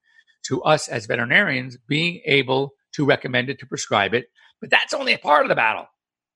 to 0.48 0.62
us 0.64 0.90
as 0.90 1.06
veterinarians, 1.06 1.78
being 1.88 2.22
able 2.26 2.74
to 2.96 3.06
recommend 3.06 3.50
it, 3.50 3.60
to 3.60 3.66
prescribe 3.66 4.14
it. 4.14 4.26
But 4.60 4.72
that's 4.72 4.94
only 4.94 5.14
a 5.14 5.18
part 5.18 5.46
of 5.46 5.48
the 5.48 5.56
battle. 5.56 5.88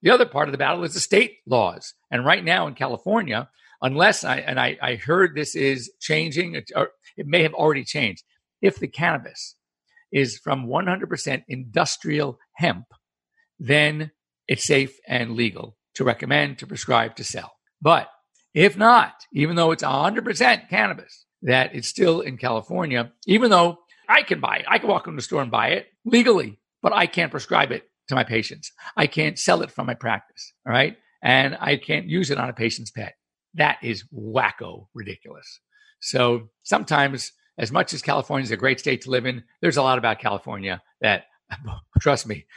The 0.02 0.12
other 0.12 0.26
part 0.26 0.48
of 0.48 0.54
the 0.54 0.58
battle 0.58 0.82
is 0.86 0.94
the 0.94 1.02
state 1.02 1.40
laws. 1.46 1.94
And 2.10 2.26
right 2.26 2.42
now 2.42 2.68
in 2.68 2.74
California, 2.74 3.50
unless 3.82 4.24
I, 4.24 4.38
and 4.38 4.62
I, 4.62 4.78
I 4.82 4.96
heard 4.96 5.36
this 5.36 5.58
is 5.58 5.92
changing, 6.00 6.64
or 6.74 6.92
it 7.18 7.28
may 7.28 7.44
have 7.44 7.54
already 7.54 7.84
changed. 7.84 8.24
If 8.62 8.80
the 8.80 8.88
cannabis 8.88 9.56
is 10.10 10.38
from 10.38 10.68
100% 10.68 11.44
industrial 11.50 12.40
hemp, 12.54 12.86
then 13.60 14.12
it's 14.48 14.64
safe 14.64 14.98
and 15.06 15.36
legal 15.36 15.76
to 15.96 16.06
recommend, 16.06 16.60
to 16.60 16.66
prescribe, 16.66 17.18
to 17.18 17.26
sell. 17.26 17.52
But 17.82 18.08
if 18.58 18.76
not, 18.76 19.14
even 19.32 19.56
though 19.56 19.70
it's 19.70 19.84
100% 19.84 20.68
cannabis, 20.68 21.26
that 21.44 21.76
it's 21.76 21.88
still 21.88 22.22
in 22.22 22.38
California, 22.38 23.12
even 23.28 23.52
though 23.52 23.78
I 24.10 24.24
can 24.24 24.40
buy 24.40 24.58
it, 24.58 24.66
I 24.68 24.80
can 24.80 24.90
walk 24.90 25.06
into 25.06 25.18
the 25.18 25.22
store 25.22 25.44
and 25.44 25.52
buy 25.52 25.68
it 25.70 25.86
legally, 26.06 26.60
but 26.82 26.92
I 26.92 27.06
can't 27.06 27.30
prescribe 27.30 27.72
it 27.72 27.88
to 28.08 28.16
my 28.16 28.24
patients. 28.24 28.72
I 28.96 29.06
can't 29.06 29.38
sell 29.38 29.62
it 29.62 29.70
from 29.70 29.86
my 29.86 29.94
practice. 29.94 30.54
All 30.66 30.74
right. 30.74 30.98
And 31.22 31.56
I 31.60 31.78
can't 31.78 32.08
use 32.08 32.32
it 32.32 32.40
on 32.40 32.50
a 32.50 32.54
patient's 32.54 32.90
pet. 32.90 33.14
That 33.54 33.78
is 33.84 34.06
wacko 34.12 34.88
ridiculous. 34.96 35.60
So 36.00 36.50
sometimes, 36.64 37.34
as 37.60 37.72
much 37.72 37.94
as 37.94 38.02
California 38.02 38.44
is 38.44 38.52
a 38.52 38.58
great 38.58 38.80
state 38.80 39.02
to 39.02 39.12
live 39.12 39.28
in, 39.28 39.44
there's 39.62 39.78
a 39.78 39.84
lot 39.84 40.00
about 40.00 40.18
California 40.18 40.82
that, 41.02 41.26
trust 42.02 42.26
me, 42.26 42.48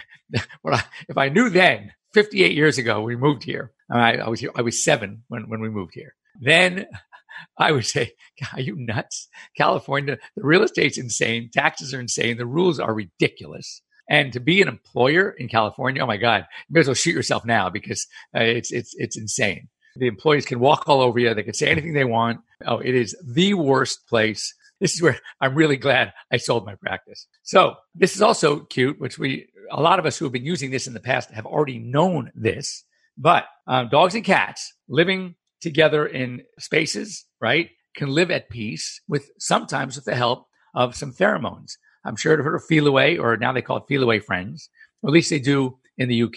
I, 0.66 0.82
if 1.10 1.18
I 1.18 1.28
knew 1.28 1.50
then, 1.50 1.92
58 2.14 2.52
years 2.52 2.78
ago, 2.78 3.02
we 3.02 3.16
moved 3.16 3.44
here. 3.44 3.72
I, 3.90 4.16
I 4.16 4.28
was 4.28 4.44
I 4.56 4.62
was 4.62 4.82
seven 4.82 5.22
when, 5.28 5.48
when 5.48 5.60
we 5.60 5.68
moved 5.68 5.94
here. 5.94 6.14
Then 6.40 6.86
I 7.58 7.72
would 7.72 7.86
say, 7.86 8.12
are 8.54 8.60
you 8.60 8.76
nuts? 8.76 9.28
California, 9.56 10.18
the 10.36 10.44
real 10.44 10.62
estate's 10.62 10.98
insane. 10.98 11.50
Taxes 11.52 11.92
are 11.92 12.00
insane. 12.00 12.36
The 12.36 12.46
rules 12.46 12.80
are 12.80 12.94
ridiculous. 12.94 13.82
And 14.08 14.32
to 14.32 14.40
be 14.40 14.62
an 14.62 14.68
employer 14.68 15.30
in 15.30 15.48
California, 15.48 16.02
oh 16.02 16.06
my 16.06 16.16
God, 16.16 16.46
you 16.68 16.74
may 16.74 16.80
as 16.80 16.86
well 16.86 16.94
shoot 16.94 17.14
yourself 17.14 17.44
now 17.44 17.70
because 17.70 18.06
uh, 18.34 18.40
it's, 18.40 18.70
it's, 18.72 18.94
it's 18.96 19.18
insane. 19.18 19.68
The 19.96 20.06
employees 20.06 20.46
can 20.46 20.60
walk 20.60 20.84
all 20.88 21.00
over 21.00 21.18
you. 21.18 21.34
They 21.34 21.42
can 21.42 21.54
say 21.54 21.68
anything 21.68 21.94
they 21.94 22.04
want. 22.04 22.40
Oh, 22.64 22.78
it 22.78 22.94
is 22.94 23.16
the 23.24 23.54
worst 23.54 24.06
place. 24.08 24.54
This 24.80 24.94
is 24.94 25.02
where 25.02 25.18
I'm 25.40 25.54
really 25.54 25.76
glad 25.76 26.12
I 26.32 26.36
sold 26.36 26.66
my 26.66 26.74
practice. 26.74 27.26
So 27.42 27.76
this 27.94 28.14
is 28.14 28.22
also 28.22 28.60
cute, 28.60 29.00
which 29.00 29.18
we, 29.18 29.48
a 29.70 29.80
lot 29.80 29.98
of 29.98 30.06
us 30.06 30.18
who 30.18 30.24
have 30.24 30.32
been 30.32 30.44
using 30.44 30.70
this 30.70 30.86
in 30.86 30.94
the 30.94 31.00
past 31.00 31.30
have 31.30 31.46
already 31.46 31.78
known 31.78 32.30
this, 32.34 32.84
but 33.16 33.46
um, 33.66 33.88
dogs 33.88 34.14
and 34.14 34.24
cats 34.24 34.74
living 34.88 35.34
together 35.60 36.06
in 36.06 36.42
spaces, 36.58 37.24
right, 37.40 37.70
can 37.96 38.10
live 38.10 38.30
at 38.30 38.50
peace 38.50 39.00
with 39.08 39.30
sometimes 39.38 39.96
with 39.96 40.04
the 40.04 40.14
help 40.14 40.46
of 40.74 40.94
some 40.94 41.12
pheromones. 41.12 41.72
I'm 42.04 42.16
sure 42.16 42.36
you've 42.36 42.44
heard 42.44 42.54
of 42.54 42.66
Feliway, 42.70 43.18
or 43.18 43.36
now 43.36 43.52
they 43.52 43.62
call 43.62 43.78
it 43.78 43.84
Feliway 43.90 44.22
Friends, 44.22 44.68
or 45.02 45.10
at 45.10 45.14
least 45.14 45.30
they 45.30 45.40
do 45.40 45.78
in 45.98 46.08
the 46.08 46.22
UK. 46.22 46.36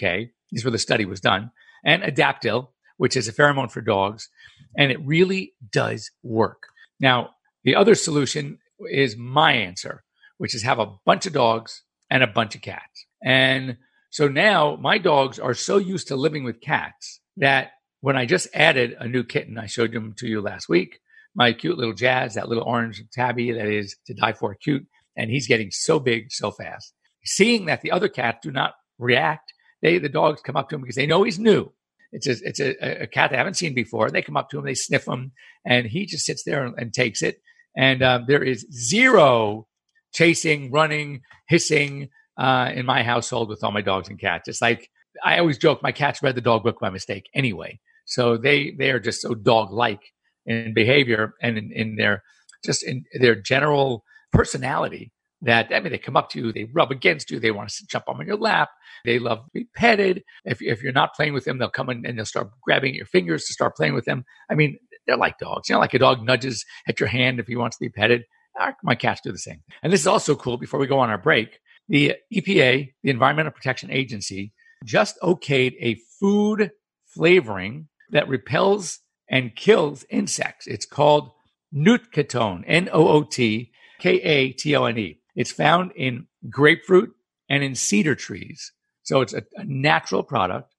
This 0.50 0.60
is 0.60 0.64
where 0.64 0.72
the 0.72 0.78
study 0.78 1.04
was 1.04 1.20
done. 1.20 1.50
And 1.84 2.02
Adaptil, 2.02 2.68
which 2.96 3.16
is 3.16 3.28
a 3.28 3.32
pheromone 3.32 3.70
for 3.70 3.80
dogs. 3.80 4.28
And 4.76 4.90
it 4.90 4.98
really 5.04 5.52
does 5.70 6.10
work. 6.22 6.64
Now, 6.98 7.30
the 7.64 7.76
other 7.76 7.94
solution 7.94 8.58
is 8.90 9.16
my 9.16 9.52
answer, 9.52 10.04
which 10.38 10.54
is 10.54 10.62
have 10.62 10.78
a 10.78 10.92
bunch 11.04 11.26
of 11.26 11.32
dogs 11.32 11.82
and 12.10 12.22
a 12.22 12.26
bunch 12.26 12.54
of 12.54 12.62
cats. 12.62 13.06
And 13.22 13.76
so 14.10 14.28
now 14.28 14.76
my 14.76 14.98
dogs 14.98 15.38
are 15.38 15.54
so 15.54 15.76
used 15.76 16.08
to 16.08 16.16
living 16.16 16.44
with 16.44 16.60
cats 16.60 17.20
that 17.36 17.72
when 18.00 18.16
I 18.16 18.26
just 18.26 18.48
added 18.54 18.96
a 18.98 19.06
new 19.06 19.22
kitten, 19.22 19.58
I 19.58 19.66
showed 19.66 19.92
them 19.92 20.14
to 20.18 20.26
you 20.26 20.40
last 20.40 20.68
week, 20.68 21.00
my 21.34 21.52
cute 21.52 21.78
little 21.78 21.94
Jazz, 21.94 22.34
that 22.34 22.48
little 22.48 22.64
orange 22.64 23.02
tabby 23.12 23.52
that 23.52 23.66
is 23.66 23.96
to 24.06 24.14
die 24.14 24.32
for 24.32 24.54
cute. 24.54 24.86
And 25.16 25.30
he's 25.30 25.46
getting 25.46 25.70
so 25.70 26.00
big 26.00 26.32
so 26.32 26.50
fast. 26.50 26.94
Seeing 27.24 27.66
that 27.66 27.82
the 27.82 27.92
other 27.92 28.08
cats 28.08 28.38
do 28.42 28.50
not 28.50 28.74
react, 28.98 29.52
they, 29.82 29.98
the 29.98 30.08
dogs 30.08 30.40
come 30.40 30.56
up 30.56 30.70
to 30.70 30.76
him 30.76 30.80
because 30.80 30.96
they 30.96 31.06
know 31.06 31.22
he's 31.22 31.38
new. 31.38 31.72
It's 32.12 32.26
a, 32.26 32.36
it's 32.42 32.60
a, 32.60 33.02
a 33.02 33.06
cat 33.06 33.30
they 33.30 33.36
haven't 33.36 33.56
seen 33.56 33.74
before. 33.74 34.10
They 34.10 34.22
come 34.22 34.36
up 34.36 34.50
to 34.50 34.58
him, 34.58 34.64
they 34.64 34.74
sniff 34.74 35.06
him, 35.06 35.32
and 35.64 35.86
he 35.86 36.06
just 36.06 36.24
sits 36.24 36.42
there 36.44 36.64
and, 36.64 36.74
and 36.78 36.92
takes 36.92 37.22
it. 37.22 37.40
And 37.76 38.02
um, 38.02 38.24
there 38.26 38.42
is 38.42 38.66
zero 38.72 39.66
chasing, 40.12 40.70
running, 40.70 41.20
hissing 41.48 42.08
uh, 42.36 42.70
in 42.74 42.86
my 42.86 43.02
household 43.02 43.48
with 43.48 43.62
all 43.62 43.72
my 43.72 43.82
dogs 43.82 44.08
and 44.08 44.18
cats. 44.18 44.48
It's 44.48 44.62
like 44.62 44.88
I 45.24 45.38
always 45.38 45.58
joke, 45.58 45.82
my 45.82 45.92
cats 45.92 46.22
read 46.22 46.34
the 46.34 46.40
dog 46.40 46.62
book 46.62 46.80
by 46.80 46.90
mistake 46.90 47.28
anyway. 47.34 47.78
So 48.06 48.36
they 48.36 48.72
they 48.78 48.90
are 48.90 49.00
just 49.00 49.20
so 49.22 49.34
dog 49.34 49.72
like 49.72 50.00
in 50.46 50.74
behavior 50.74 51.34
and 51.42 51.58
in, 51.58 51.70
in 51.72 51.96
their 51.96 52.22
just 52.64 52.82
in 52.82 53.04
their 53.14 53.34
general 53.34 54.04
personality 54.32 55.12
that 55.42 55.68
I 55.74 55.80
mean, 55.80 55.92
they 55.92 55.98
come 55.98 56.16
up 56.16 56.30
to 56.30 56.40
you, 56.40 56.52
they 56.52 56.64
rub 56.64 56.90
against 56.90 57.30
you, 57.30 57.40
they 57.40 57.50
want 57.50 57.70
to 57.70 57.86
jump 57.86 58.04
on 58.08 58.26
your 58.26 58.36
lap, 58.36 58.70
they 59.04 59.18
love 59.18 59.38
to 59.44 59.50
be 59.54 59.68
petted. 59.74 60.22
If, 60.44 60.60
if 60.60 60.82
you're 60.82 60.92
not 60.92 61.14
playing 61.14 61.32
with 61.32 61.44
them, 61.44 61.58
they'll 61.58 61.70
come 61.70 61.88
in 61.88 62.04
and 62.04 62.18
they'll 62.18 62.26
start 62.26 62.50
grabbing 62.62 62.94
your 62.94 63.06
fingers 63.06 63.46
to 63.46 63.52
start 63.52 63.76
playing 63.76 63.94
with 63.94 64.04
them. 64.04 64.24
I 64.50 64.54
mean, 64.54 64.78
they're 65.10 65.16
like 65.16 65.38
dogs. 65.38 65.68
You 65.68 65.74
know, 65.74 65.80
like 65.80 65.94
a 65.94 65.98
dog 65.98 66.24
nudges 66.24 66.64
at 66.86 67.00
your 67.00 67.08
hand 67.08 67.40
if 67.40 67.48
he 67.48 67.56
wants 67.56 67.76
to 67.76 67.84
be 67.84 67.88
petted. 67.88 68.22
Ah, 68.58 68.74
my 68.82 68.94
cats 68.94 69.20
do 69.22 69.32
the 69.32 69.38
same. 69.38 69.62
And 69.82 69.92
this 69.92 70.00
is 70.00 70.06
also 70.06 70.36
cool. 70.36 70.56
Before 70.56 70.78
we 70.78 70.86
go 70.86 71.00
on 71.00 71.10
our 71.10 71.18
break, 71.18 71.58
the 71.88 72.14
EPA, 72.32 72.92
the 73.02 73.10
Environmental 73.10 73.52
Protection 73.52 73.90
Agency, 73.90 74.52
just 74.84 75.18
okayed 75.20 75.74
a 75.80 75.98
food 76.20 76.70
flavoring 77.06 77.88
that 78.10 78.28
repels 78.28 79.00
and 79.28 79.56
kills 79.56 80.04
insects. 80.10 80.66
It's 80.66 80.86
called 80.86 81.32
Nootkatone, 81.74 82.64
N 82.66 82.88
O 82.92 83.08
O 83.08 83.22
T 83.24 83.72
K 83.98 84.20
A 84.20 84.52
T 84.52 84.76
O 84.76 84.84
N 84.84 84.98
E. 84.98 85.20
It's 85.34 85.52
found 85.52 85.92
in 85.96 86.26
grapefruit 86.48 87.10
and 87.48 87.62
in 87.62 87.74
cedar 87.74 88.14
trees. 88.14 88.72
So 89.02 89.20
it's 89.20 89.34
a, 89.34 89.42
a, 89.56 89.64
natural 89.64 90.22
product 90.22 90.74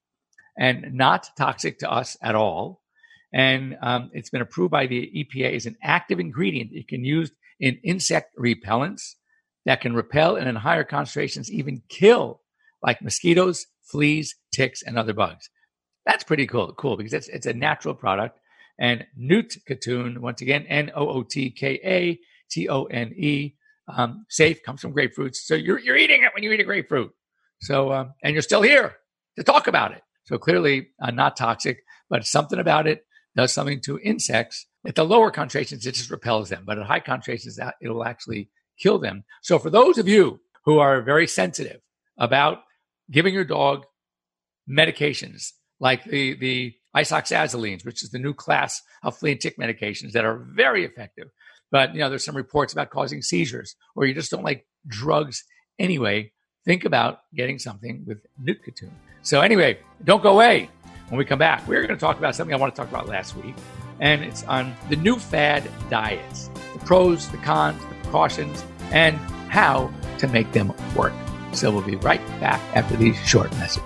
and 0.58 0.94
not 0.94 1.30
toxic 1.38 1.80
to 1.80 1.92
us 1.92 2.16
at 2.22 2.36
all. 2.36 2.81
And 3.34 3.78
um, 3.82 4.10
it's 4.14 4.30
been 4.30 4.42
approved 4.42 4.72
by 4.72 4.88
the 4.88 5.10
EPA 5.16 5.56
as 5.56 5.66
an 5.66 5.78
active 5.82 6.20
ingredient. 6.20 6.72
It 6.74 6.88
can 6.88 7.06
use 7.06 7.32
in 7.60 7.80
insect 7.84 8.36
repellents 8.38 9.14
that 9.66 9.82
can 9.82 9.94
repel 9.94 10.36
and 10.36 10.50
in 10.50 10.56
higher 10.56 10.84
concentrations 10.84 11.52
even 11.52 11.82
kill 11.90 12.42
like 12.82 13.02
mosquitoes, 13.02 13.66
fleas, 13.84 14.36
ticks, 14.54 14.82
and 14.82 14.98
other 14.98 15.14
bugs. 15.14 15.50
That's 16.06 16.24
pretty 16.24 16.48
cool, 16.48 16.74
cool 16.74 16.98
because 16.98 17.14
it's, 17.14 17.28
it's 17.28 17.46
a 17.46 17.54
natural 17.54 17.94
product. 17.94 18.40
And 18.80 19.06
Nootkatone, 19.20 20.18
once 20.18 20.42
again, 20.42 20.66
N 20.68 20.92
O 20.96 21.08
O 21.08 21.24
T 21.24 21.52
K 21.52 21.80
A 21.84 22.20
T 22.50 22.68
O 22.68 22.86
N 22.86 23.14
E, 23.16 23.54
um, 23.88 24.26
safe, 24.30 24.64
comes 24.64 24.82
from 24.82 24.94
grapefruits. 24.94 25.36
So 25.36 25.54
you're, 25.54 25.80
you're 25.80 25.98
eating 25.98 26.24
it 26.24 26.32
when 26.34 26.44
you 26.44 26.52
eat 26.52 26.60
a 26.60 26.64
grapefruit. 26.64 27.12
So, 27.62 27.92
um, 27.94 28.14
and 28.24 28.34
you're 28.34 28.42
still 28.42 28.64
here 28.64 28.96
to 29.38 29.44
talk 29.44 29.68
about 29.68 29.92
it. 29.92 30.02
So 30.24 30.40
clearly 30.40 30.88
uh, 31.02 31.12
not 31.12 31.38
toxic, 31.38 31.84
but 32.10 32.26
something 32.26 32.58
about 32.58 32.88
it 32.88 33.04
does 33.36 33.54
something 33.54 33.82
to 33.82 34.00
insects. 34.00 34.66
At 34.86 34.96
the 34.96 35.04
lower 35.04 35.32
concentrations, 35.32 35.86
it 35.86 35.94
just 35.94 36.10
repels 36.10 36.50
them, 36.50 36.64
but 36.66 36.80
at 36.80 36.86
high 36.86 37.00
concentrations, 37.00 37.60
it'll 37.82 38.04
actually 38.04 38.50
kill 38.80 39.00
them. 39.00 39.24
So 39.42 39.60
for 39.60 39.70
those 39.70 39.98
of 39.98 40.08
you 40.08 40.40
who 40.66 40.80
are 40.80 41.02
very 41.02 41.28
sensitive 41.28 41.82
about 42.18 42.60
giving 43.10 43.34
your 43.34 43.46
dog 43.46 43.86
medications 44.70 45.52
like 45.80 46.04
the, 46.06 46.36
the 46.36 46.74
isoxazolines, 46.96 47.86
which 47.86 48.04
is 48.04 48.12
the 48.12 48.20
new 48.20 48.34
class 48.34 48.82
of 49.04 49.18
flea 49.18 49.32
and 49.32 49.42
tick 49.42 49.58
medications 49.58 50.12
that 50.12 50.26
are 50.26 50.38
very 50.38 50.86
effective. 50.86 51.30
But, 51.72 51.94
you 51.94 52.02
know, 52.02 52.10
there's 52.10 52.26
some 52.26 52.36
reports 52.36 52.74
about 52.74 52.90
causing 52.90 53.22
seizures 53.22 53.76
or 53.96 54.06
you 54.06 54.14
just 54.14 54.32
don't 54.32 54.44
like 54.44 54.68
drugs 54.88 55.44
anyway. 55.80 56.32
Think 56.66 56.86
about 56.86 57.20
getting 57.34 57.60
something 57.60 58.04
with 58.06 58.26
Nootkatone. 58.44 58.92
So 59.24 59.42
anyway, 59.42 59.80
don't 60.04 60.22
go 60.22 60.34
away. 60.34 60.70
When 61.12 61.18
we 61.18 61.26
come 61.26 61.40
back, 61.40 61.68
we're 61.68 61.82
going 61.86 61.94
to 61.94 62.00
talk 62.00 62.18
about 62.18 62.36
something 62.36 62.54
I 62.54 62.58
want 62.58 62.74
to 62.74 62.82
talk 62.82 62.90
about 62.90 63.10
last 63.10 63.36
week, 63.36 63.54
and 64.00 64.24
it's 64.24 64.46
on 64.46 64.74
the 64.88 64.96
new 64.96 65.18
fad 65.18 65.70
diets, 65.90 66.50
the 66.72 66.80
pros, 66.86 67.28
the 67.28 67.38
cons, 67.40 67.84
the 67.84 67.96
precautions, 67.96 68.64
and 68.92 69.18
how 69.50 69.92
to 70.20 70.28
make 70.30 70.50
them 70.54 70.72
work. 70.96 71.12
So 71.52 71.70
we'll 71.70 71.82
be 71.82 71.98
right 71.98 72.26
back 72.40 72.62
after 72.78 72.96
these 72.96 73.18
short 73.28 73.52
messages. 73.58 73.84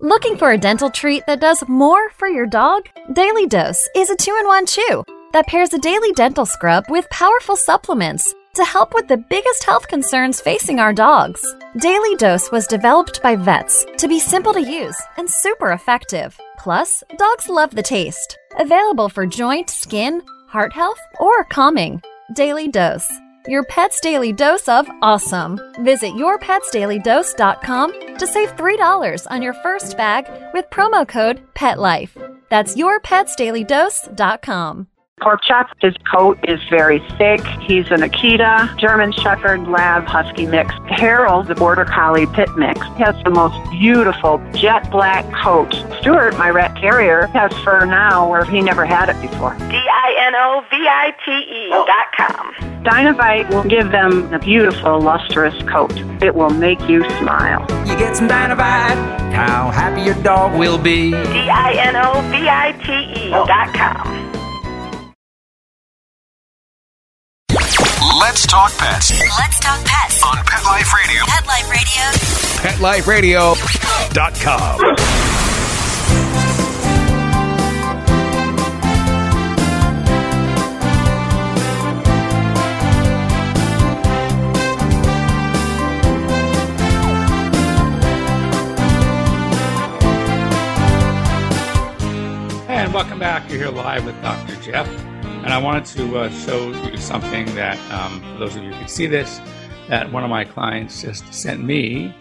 Looking 0.00 0.36
for 0.36 0.52
a 0.52 0.58
dental 0.58 0.90
treat 0.90 1.24
that 1.26 1.40
does 1.40 1.66
more 1.66 2.10
for 2.10 2.28
your 2.28 2.46
dog? 2.46 2.90
Daily 3.14 3.46
Dose 3.46 3.88
is 3.96 4.10
a 4.10 4.16
two 4.16 4.36
in 4.38 4.46
one 4.46 4.66
chew 4.66 5.02
that 5.32 5.46
pairs 5.46 5.72
a 5.72 5.78
daily 5.78 6.12
dental 6.12 6.44
scrub 6.44 6.84
with 6.90 7.08
powerful 7.08 7.56
supplements 7.56 8.34
to 8.54 8.64
help 8.64 8.94
with 8.94 9.08
the 9.08 9.16
biggest 9.16 9.64
health 9.64 9.88
concerns 9.88 10.40
facing 10.40 10.80
our 10.80 10.92
dogs. 10.92 11.44
Daily 11.76 12.16
Dose 12.16 12.50
was 12.50 12.66
developed 12.66 13.22
by 13.22 13.36
vets 13.36 13.86
to 13.98 14.08
be 14.08 14.18
simple 14.18 14.52
to 14.52 14.62
use 14.62 14.96
and 15.16 15.28
super 15.28 15.72
effective. 15.72 16.38
Plus, 16.58 17.02
dogs 17.16 17.48
love 17.48 17.74
the 17.74 17.82
taste. 17.82 18.38
Available 18.58 19.08
for 19.08 19.26
joint, 19.26 19.70
skin, 19.70 20.22
heart 20.48 20.72
health, 20.72 21.00
or 21.20 21.44
calming. 21.44 22.02
Daily 22.34 22.68
Dose 22.68 23.10
your 23.48 23.64
pet's 23.64 24.00
daily 24.00 24.32
dose 24.32 24.68
of 24.68 24.88
awesome. 25.00 25.58
Visit 25.80 26.12
yourpetsdailydose.com 26.12 28.18
to 28.18 28.26
save 28.26 28.50
$3 28.50 29.26
on 29.30 29.42
your 29.42 29.54
first 29.54 29.96
bag 29.96 30.28
with 30.52 30.68
promo 30.70 31.08
code 31.08 31.40
PETLIFE. 31.54 32.18
That's 32.50 32.74
yourpetsdailydose.com. 32.74 34.88
Pork 35.20 35.42
chop, 35.42 35.70
his 35.80 35.94
coat 36.10 36.38
is 36.48 36.60
very 36.70 37.00
thick. 37.18 37.44
He's 37.60 37.90
an 37.90 38.00
Akita, 38.00 38.76
German 38.78 39.12
Shepherd, 39.12 39.68
Lab, 39.68 40.04
Husky 40.04 40.46
mix. 40.46 40.72
Harold, 40.86 41.46
the 41.46 41.54
Border 41.54 41.84
Collie 41.84 42.26
Pit 42.26 42.48
mix, 42.56 42.80
has 42.98 43.14
the 43.24 43.30
most 43.30 43.56
beautiful 43.70 44.40
jet 44.54 44.90
black 44.90 45.24
coat. 45.34 45.74
Stuart, 46.00 46.36
my 46.38 46.50
rat 46.50 46.76
terrier, 46.76 47.26
has 47.28 47.52
fur 47.64 47.84
now 47.84 48.28
where 48.28 48.44
he 48.44 48.60
never 48.60 48.84
had 48.84 49.08
it 49.08 49.20
before. 49.20 49.54
D-I-N-O-V-I-T-E 49.68 50.78
dot 51.70 52.12
com. 52.16 52.54
Dinovite 52.84 53.48
will 53.50 53.64
give 53.64 53.90
them 53.90 54.32
a 54.32 54.38
beautiful, 54.38 55.00
lustrous 55.00 55.60
coat. 55.64 55.92
It 56.22 56.34
will 56.34 56.50
make 56.50 56.80
you 56.88 57.02
smile. 57.18 57.66
You 57.86 57.96
get 57.98 58.16
some 58.16 58.28
Dinovite, 58.28 58.96
how 59.32 59.70
happy 59.70 60.02
your 60.02 60.14
dog 60.22 60.58
will 60.58 60.78
be. 60.78 61.10
D-I-N-O-V-I-T-E 61.10 61.90
dot 63.30 63.74
com. 63.74 64.37
Let's 68.28 68.46
talk 68.46 68.76
pets 68.76 69.10
Let's 69.10 69.58
talk 69.58 69.82
pets. 69.86 70.22
on 70.22 70.36
Pet 70.44 70.62
Life 70.62 70.92
Radio. 70.92 71.24
Pet 72.60 72.78
Life 72.82 73.06
Radio. 73.06 73.54
PetLifeRadio.com. 73.54 74.80
And 92.68 92.92
welcome 92.92 93.18
back. 93.18 93.48
You're 93.48 93.58
here 93.58 93.70
live 93.70 94.04
with 94.04 94.20
Dr. 94.20 94.56
Jeff. 94.56 95.07
And 95.48 95.54
I 95.54 95.58
wanted 95.62 95.86
to 95.96 96.18
uh, 96.18 96.28
show 96.28 96.72
you 96.90 96.98
something 96.98 97.46
that, 97.54 97.78
um, 97.90 98.20
for 98.20 98.40
those 98.40 98.54
of 98.54 98.62
you 98.62 98.70
who 98.70 98.78
can 98.80 98.86
see 98.86 99.06
this, 99.06 99.40
that 99.88 100.12
one 100.12 100.22
of 100.22 100.28
my 100.28 100.44
clients 100.44 101.00
just 101.00 101.32
sent 101.32 101.64
me. 101.64 102.14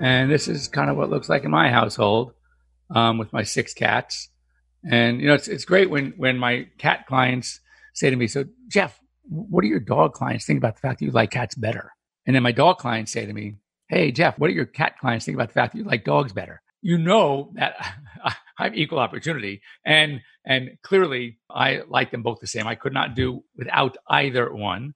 And 0.00 0.28
this 0.28 0.48
is 0.48 0.66
kind 0.66 0.90
of 0.90 0.96
what 0.96 1.04
it 1.04 1.10
looks 1.10 1.28
like 1.28 1.44
in 1.44 1.52
my 1.52 1.70
household 1.70 2.32
um, 2.90 3.16
with 3.18 3.32
my 3.32 3.44
six 3.44 3.72
cats. 3.72 4.28
And, 4.84 5.20
you 5.20 5.28
know, 5.28 5.34
it's, 5.34 5.46
it's 5.46 5.64
great 5.64 5.88
when, 5.88 6.14
when 6.16 6.36
my 6.36 6.66
cat 6.78 7.06
clients 7.06 7.60
say 7.94 8.10
to 8.10 8.16
me, 8.16 8.26
So, 8.26 8.46
Jeff, 8.66 8.98
what 9.28 9.62
do 9.62 9.68
your 9.68 9.78
dog 9.78 10.12
clients 10.12 10.44
think 10.44 10.58
about 10.58 10.74
the 10.74 10.80
fact 10.80 10.98
that 10.98 11.04
you 11.04 11.12
like 11.12 11.30
cats 11.30 11.54
better? 11.54 11.92
And 12.26 12.34
then 12.34 12.42
my 12.42 12.50
dog 12.50 12.78
clients 12.78 13.12
say 13.12 13.24
to 13.24 13.32
me, 13.32 13.58
Hey, 13.86 14.10
Jeff, 14.10 14.36
what 14.40 14.48
do 14.48 14.54
your 14.54 14.66
cat 14.66 14.98
clients 14.98 15.26
think 15.26 15.36
about 15.36 15.50
the 15.50 15.54
fact 15.54 15.74
that 15.74 15.78
you 15.78 15.84
like 15.84 16.04
dogs 16.04 16.32
better? 16.32 16.60
You 16.82 16.98
know 16.98 17.52
that 17.54 17.74
I'm 18.58 18.74
equal 18.74 18.98
opportunity. 18.98 19.62
And 19.84 20.20
and 20.44 20.70
clearly 20.82 21.38
I 21.50 21.82
like 21.88 22.10
them 22.10 22.22
both 22.22 22.40
the 22.40 22.46
same. 22.46 22.66
I 22.66 22.74
could 22.74 22.92
not 22.92 23.14
do 23.14 23.44
without 23.56 23.96
either 24.08 24.52
one. 24.52 24.94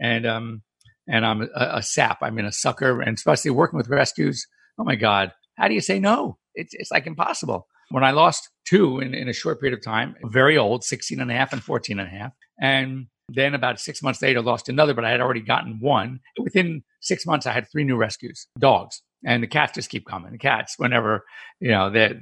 And 0.00 0.26
um 0.26 0.62
and 1.06 1.26
I'm 1.26 1.42
a, 1.42 1.48
a 1.54 1.82
sap. 1.82 2.18
I'm 2.22 2.38
in 2.38 2.46
a 2.46 2.52
sucker 2.52 3.02
and 3.02 3.16
especially 3.16 3.50
working 3.50 3.76
with 3.76 3.88
rescues. 3.88 4.46
Oh 4.78 4.84
my 4.84 4.94
God. 4.94 5.32
How 5.56 5.68
do 5.68 5.74
you 5.74 5.80
say 5.80 5.98
no? 5.98 6.38
It's 6.54 6.72
it's 6.74 6.90
like 6.90 7.06
impossible. 7.06 7.66
When 7.90 8.04
I 8.04 8.12
lost 8.12 8.48
two 8.66 8.98
in, 8.98 9.14
in 9.14 9.28
a 9.28 9.32
short 9.32 9.60
period 9.60 9.76
of 9.76 9.84
time, 9.84 10.16
very 10.24 10.56
old, 10.56 10.84
16 10.84 11.20
and 11.20 11.30
a 11.30 11.34
half 11.34 11.52
and 11.52 11.62
14 11.62 11.98
and 11.98 12.08
a 12.08 12.10
half. 12.10 12.32
And 12.60 13.06
then 13.28 13.54
about 13.54 13.80
six 13.80 14.02
months 14.02 14.22
later, 14.22 14.40
lost 14.40 14.68
another, 14.68 14.94
but 14.94 15.04
I 15.04 15.10
had 15.10 15.20
already 15.20 15.40
gotten 15.40 15.78
one. 15.80 16.20
Within 16.38 16.82
six 17.00 17.26
months, 17.26 17.46
I 17.46 17.52
had 17.52 17.70
three 17.70 17.84
new 17.84 17.96
rescues, 17.96 18.46
dogs. 18.58 19.02
And 19.26 19.42
the 19.42 19.46
cats 19.46 19.72
just 19.72 19.90
keep 19.90 20.06
coming. 20.06 20.32
The 20.32 20.38
cats, 20.38 20.74
whenever, 20.76 21.24
you 21.58 21.70
know, 21.70 21.90
they're, 21.90 22.20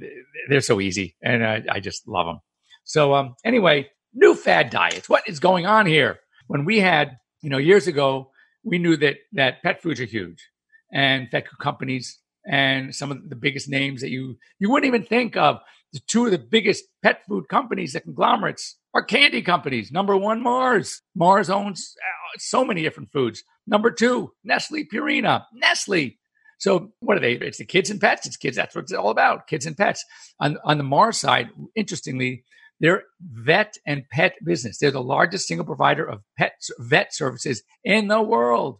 they're 0.49 0.61
so 0.61 0.79
easy. 0.79 1.15
And 1.21 1.45
I, 1.45 1.63
I 1.69 1.79
just 1.79 2.07
love 2.07 2.27
them. 2.27 2.39
So, 2.85 3.13
um, 3.13 3.35
anyway, 3.43 3.89
new 4.13 4.35
fad 4.35 4.69
diets. 4.69 5.09
What 5.09 5.27
is 5.27 5.39
going 5.39 5.65
on 5.65 5.85
here? 5.85 6.19
When 6.47 6.65
we 6.65 6.79
had, 6.79 7.17
you 7.41 7.49
know, 7.49 7.57
years 7.57 7.87
ago, 7.87 8.31
we 8.63 8.77
knew 8.77 8.95
that, 8.97 9.17
that 9.33 9.61
pet 9.63 9.81
foods 9.81 9.99
are 9.99 10.05
huge 10.05 10.47
and 10.93 11.29
pet 11.29 11.47
food 11.47 11.59
companies 11.59 12.19
and 12.45 12.93
some 12.95 13.11
of 13.11 13.29
the 13.29 13.35
biggest 13.35 13.69
names 13.69 14.01
that 14.01 14.09
you, 14.09 14.37
you 14.59 14.69
wouldn't 14.69 14.87
even 14.87 15.05
think 15.05 15.35
of. 15.35 15.59
The 15.91 15.99
two 16.07 16.25
of 16.25 16.31
the 16.31 16.37
biggest 16.37 16.85
pet 17.03 17.21
food 17.27 17.47
companies, 17.49 17.93
the 17.93 18.01
conglomerates, 18.01 18.77
are 18.93 19.03
candy 19.03 19.41
companies. 19.41 19.91
Number 19.91 20.17
one, 20.17 20.41
Mars. 20.41 21.01
Mars 21.15 21.49
owns 21.49 21.95
uh, 22.01 22.37
so 22.39 22.65
many 22.65 22.81
different 22.81 23.11
foods. 23.11 23.43
Number 23.67 23.91
two, 23.91 24.33
Nestle 24.43 24.85
Purina. 24.85 25.45
Nestle. 25.53 26.17
So 26.59 26.91
what 26.99 27.17
are 27.17 27.19
they? 27.19 27.33
It's 27.33 27.57
the 27.57 27.65
kids 27.65 27.89
and 27.89 27.99
pets. 27.99 28.25
It's 28.25 28.37
kids. 28.37 28.55
That's 28.55 28.75
what 28.75 28.83
it's 28.83 28.93
all 28.93 29.09
about. 29.09 29.47
Kids 29.47 29.65
and 29.65 29.77
pets. 29.77 30.03
On 30.39 30.57
on 30.63 30.77
the 30.77 30.83
Mars 30.83 31.17
side, 31.17 31.49
interestingly, 31.75 32.43
they're 32.79 33.03
vet 33.21 33.77
and 33.85 34.03
pet 34.11 34.35
business. 34.43 34.77
They're 34.77 34.91
the 34.91 35.01
largest 35.01 35.47
single 35.47 35.65
provider 35.65 36.05
of 36.05 36.21
pet 36.37 36.53
vet 36.79 37.13
services 37.13 37.63
in 37.83 38.07
the 38.07 38.21
world, 38.21 38.79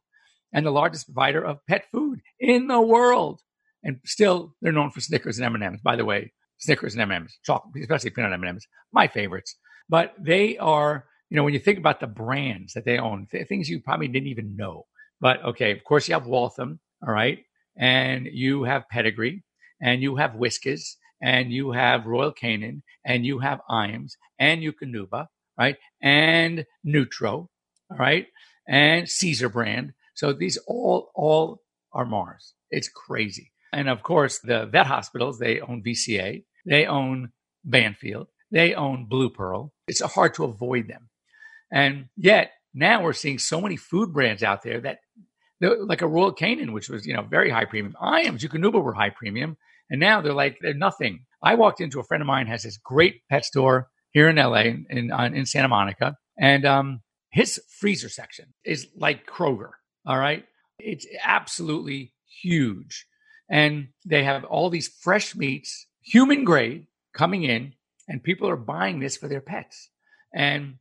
and 0.54 0.66
the 0.66 0.72
largest 0.72 1.06
provider 1.06 1.44
of 1.44 1.66
pet 1.68 1.86
food 1.92 2.20
in 2.40 2.68
the 2.68 2.82
world. 2.82 3.42
And 3.84 4.00
still, 4.06 4.56
they're 4.62 4.72
known 4.72 4.92
for 4.92 5.02
Snickers 5.02 5.38
and 5.38 5.46
M 5.46 5.56
and 5.56 5.64
M's. 5.64 5.82
By 5.82 5.96
the 5.96 6.06
way, 6.06 6.32
Snickers 6.58 6.94
and 6.94 7.02
M 7.02 7.12
and 7.12 7.24
M's, 7.24 7.38
chocolate, 7.44 7.82
especially 7.82 8.12
peanut 8.12 8.32
M 8.32 8.42
and 8.42 8.50
M's, 8.50 8.68
my 8.94 9.08
favorites. 9.08 9.56
But 9.90 10.14
they 10.18 10.58
are, 10.58 11.06
you 11.30 11.36
know, 11.36 11.44
when 11.44 11.54
you 11.54 11.60
think 11.60 11.78
about 11.78 12.00
the 12.00 12.08
brands 12.08 12.74
that 12.74 12.86
they 12.86 12.98
own, 12.98 13.28
th- 13.32 13.48
things 13.48 13.70
you 13.70 13.82
probably 13.82 14.08
didn't 14.08 14.30
even 14.30 14.56
know. 14.56 14.86
But 15.20 15.44
okay, 15.44 15.72
of 15.72 15.84
course, 15.84 16.08
you 16.08 16.14
have 16.14 16.26
Waltham, 16.26 16.80
all 17.06 17.14
right, 17.14 17.40
and 17.78 18.28
you 18.32 18.64
have 18.64 18.90
Pedigree, 18.90 19.44
and 19.82 20.02
you 20.02 20.16
have 20.18 20.32
Whiskas 20.32 20.96
and 21.24 21.54
you 21.54 21.72
have 21.72 22.06
Royal 22.06 22.34
Canin, 22.34 22.82
and 23.06 23.26
you 23.26 23.40
have 23.40 23.62
Iams, 23.70 24.18
and 24.38 24.62
Eukanuba, 24.62 25.28
right, 25.58 25.78
and 26.02 26.66
Nutro, 26.84 27.50
all 27.90 27.98
right, 27.98 28.28
and 28.68 29.08
Cesar 29.08 29.48
brand. 29.48 29.94
So 30.16 30.34
these 30.34 30.58
all 30.68 31.12
all 31.16 31.62
are 31.94 32.06
Mars. 32.06 32.54
It's 32.70 32.90
crazy. 32.90 33.52
And 33.72 33.88
of 33.88 34.04
course, 34.04 34.40
the 34.40 34.66
vet 34.66 34.86
hospitals, 34.86 35.40
they 35.40 35.62
own 35.62 35.82
VCA, 35.82 36.44
they 36.66 36.86
own 36.86 37.32
Banfield, 37.64 38.28
they 38.52 38.76
own 38.76 39.06
Blue 39.06 39.30
Pearl. 39.30 39.72
It's 39.88 40.02
hard 40.02 40.34
to 40.36 40.44
avoid 40.44 40.90
them. 40.90 41.10
And 41.72 42.10
yet 42.18 42.52
now 42.74 43.02
we're 43.02 43.14
seeing 43.14 43.40
so 43.40 43.62
many 43.62 43.78
food 43.78 44.14
brands 44.14 44.44
out 44.44 44.62
there 44.62 44.82
that 44.82 45.00
like 45.70 46.02
a 46.02 46.08
Royal 46.08 46.34
Canin, 46.34 46.74
which 46.74 46.90
was, 46.90 47.06
you 47.06 47.14
know, 47.14 47.24
very 47.24 47.50
high 47.50 47.66
premium. 47.66 47.96
Iams, 48.02 48.44
Eukanuba 48.44 48.84
were 48.84 48.94
high 48.94 49.10
premium. 49.10 49.58
And 49.90 50.00
now 50.00 50.22
they're 50.22 50.34
like, 50.34 50.58
they're 50.62 50.74
nothing. 50.74 51.26
I 51.44 51.56
walked 51.56 51.82
into 51.82 52.00
a 52.00 52.04
friend 52.04 52.22
of 52.22 52.28
mine 52.28 52.48
has 52.48 52.64
this 52.64 52.78
great 52.78 53.22
pet 53.30 53.46
store 53.46 53.90
here 54.12 54.30
in 54.30 54.38
LA, 54.38 54.62
in, 54.62 54.86
in, 54.90 55.12
in 55.12 55.46
Santa 55.46 55.68
Monica. 55.68 56.16
And 56.38 56.66
um, 56.66 57.02
his 57.32 57.62
freezer 57.80 58.10
section 58.10 58.54
is 58.64 58.88
like 58.96 59.28
Kroger. 59.28 59.72
All 60.06 60.18
right. 60.18 60.46
It's 60.80 61.06
absolutely 61.24 62.14
huge. 62.42 63.06
And 63.50 63.90
they 64.06 64.24
have 64.24 64.46
all 64.46 64.70
these 64.70 64.88
fresh 64.88 65.36
meats, 65.36 65.88
human 66.02 66.44
grade, 66.44 66.88
coming 67.14 67.44
in, 67.44 67.74
and 68.08 68.24
people 68.24 68.50
are 68.50 68.58
buying 68.58 69.00
this 69.00 69.18
for 69.18 69.28
their 69.28 69.42
pets. 69.42 69.90
And 70.34 70.76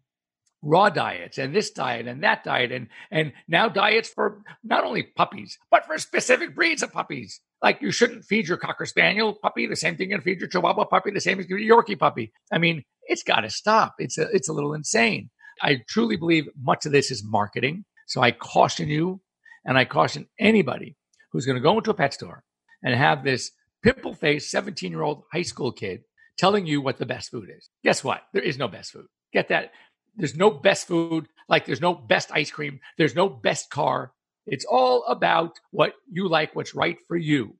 raw 0.62 0.88
diets 0.88 1.38
and 1.38 1.55
this 1.55 1.70
diet 1.70 2.07
and 2.07 2.22
that 2.22 2.44
diet 2.44 2.70
and 2.70 2.87
and 3.11 3.33
now 3.48 3.68
diets 3.68 4.09
for 4.09 4.42
not 4.62 4.85
only 4.85 5.03
puppies 5.03 5.59
but 5.70 5.85
for 5.85 5.98
specific 5.98 6.55
breeds 6.55 6.83
of 6.83 6.92
puppies. 6.92 7.40
Like 7.62 7.83
you 7.83 7.90
shouldn't 7.90 8.25
feed 8.25 8.48
your 8.48 8.57
cocker 8.57 8.87
spaniel 8.87 9.35
puppy 9.35 9.66
the 9.66 9.77
same 9.77 9.96
thing 9.96 10.11
you 10.11 10.20
feed 10.20 10.40
your 10.40 10.48
chihuahua 10.48 10.85
puppy 10.85 11.11
the 11.11 11.20
same 11.20 11.40
as 11.40 11.48
your 11.48 11.59
yorkie 11.59 11.98
puppy. 11.98 12.33
I 12.53 12.59
mean 12.59 12.85
it's 13.05 13.25
got 13.25 13.40
to 13.40 13.51
stop. 13.51 13.94
It's 13.98 14.18
a 14.18 14.29
it's 14.33 14.48
a 14.48 14.53
little 14.53 14.75
insane. 14.75 15.31
I 15.61 15.81
truly 15.88 16.16
believe 16.16 16.48
much 16.61 16.87
of 16.87 16.92
this 16.92 17.11
is 17.11 17.25
marketing. 17.25 17.85
So 18.07 18.22
i 18.22 18.31
caution 18.31 18.88
you 18.88 19.20
and 19.64 19.77
i 19.77 19.85
caution 19.85 20.29
anybody 20.38 20.96
who's 21.33 21.46
going 21.46 21.57
to 21.57 21.62
go 21.62 21.77
into 21.79 21.90
a 21.90 21.94
pet 21.94 22.14
store 22.14 22.44
and 22.83 22.94
have 22.94 23.25
this 23.25 23.51
pimple 23.83 24.14
faced 24.14 24.51
17 24.51 24.92
year 24.92 25.03
old 25.03 25.25
high 25.33 25.42
school 25.42 25.72
kid 25.72 26.03
telling 26.38 26.66
you 26.66 26.81
what 26.81 26.98
the 26.98 27.07
best 27.07 27.31
food 27.31 27.48
is. 27.55 27.68
Guess 27.85 28.03
what? 28.05 28.22
There 28.33 28.42
is 28.42 28.59
no 28.59 28.68
best 28.68 28.92
food. 28.92 29.07
Get 29.33 29.48
that 29.48 29.72
there's 30.16 30.37
no 30.37 30.51
best 30.51 30.87
food, 30.87 31.29
like 31.48 31.66
there's 31.66 31.81
no 31.81 31.94
best 31.94 32.31
ice 32.33 32.51
cream, 32.51 32.81
there's 32.98 33.14
no 33.14 33.29
best 33.29 33.70
car. 33.70 34.12
It's 34.46 34.64
all 34.64 35.05
about 35.05 35.59
what 35.70 35.94
you 36.11 36.29
like, 36.29 36.55
what's 36.55 36.75
right 36.75 36.98
for 37.09 37.16
you. 37.16 37.57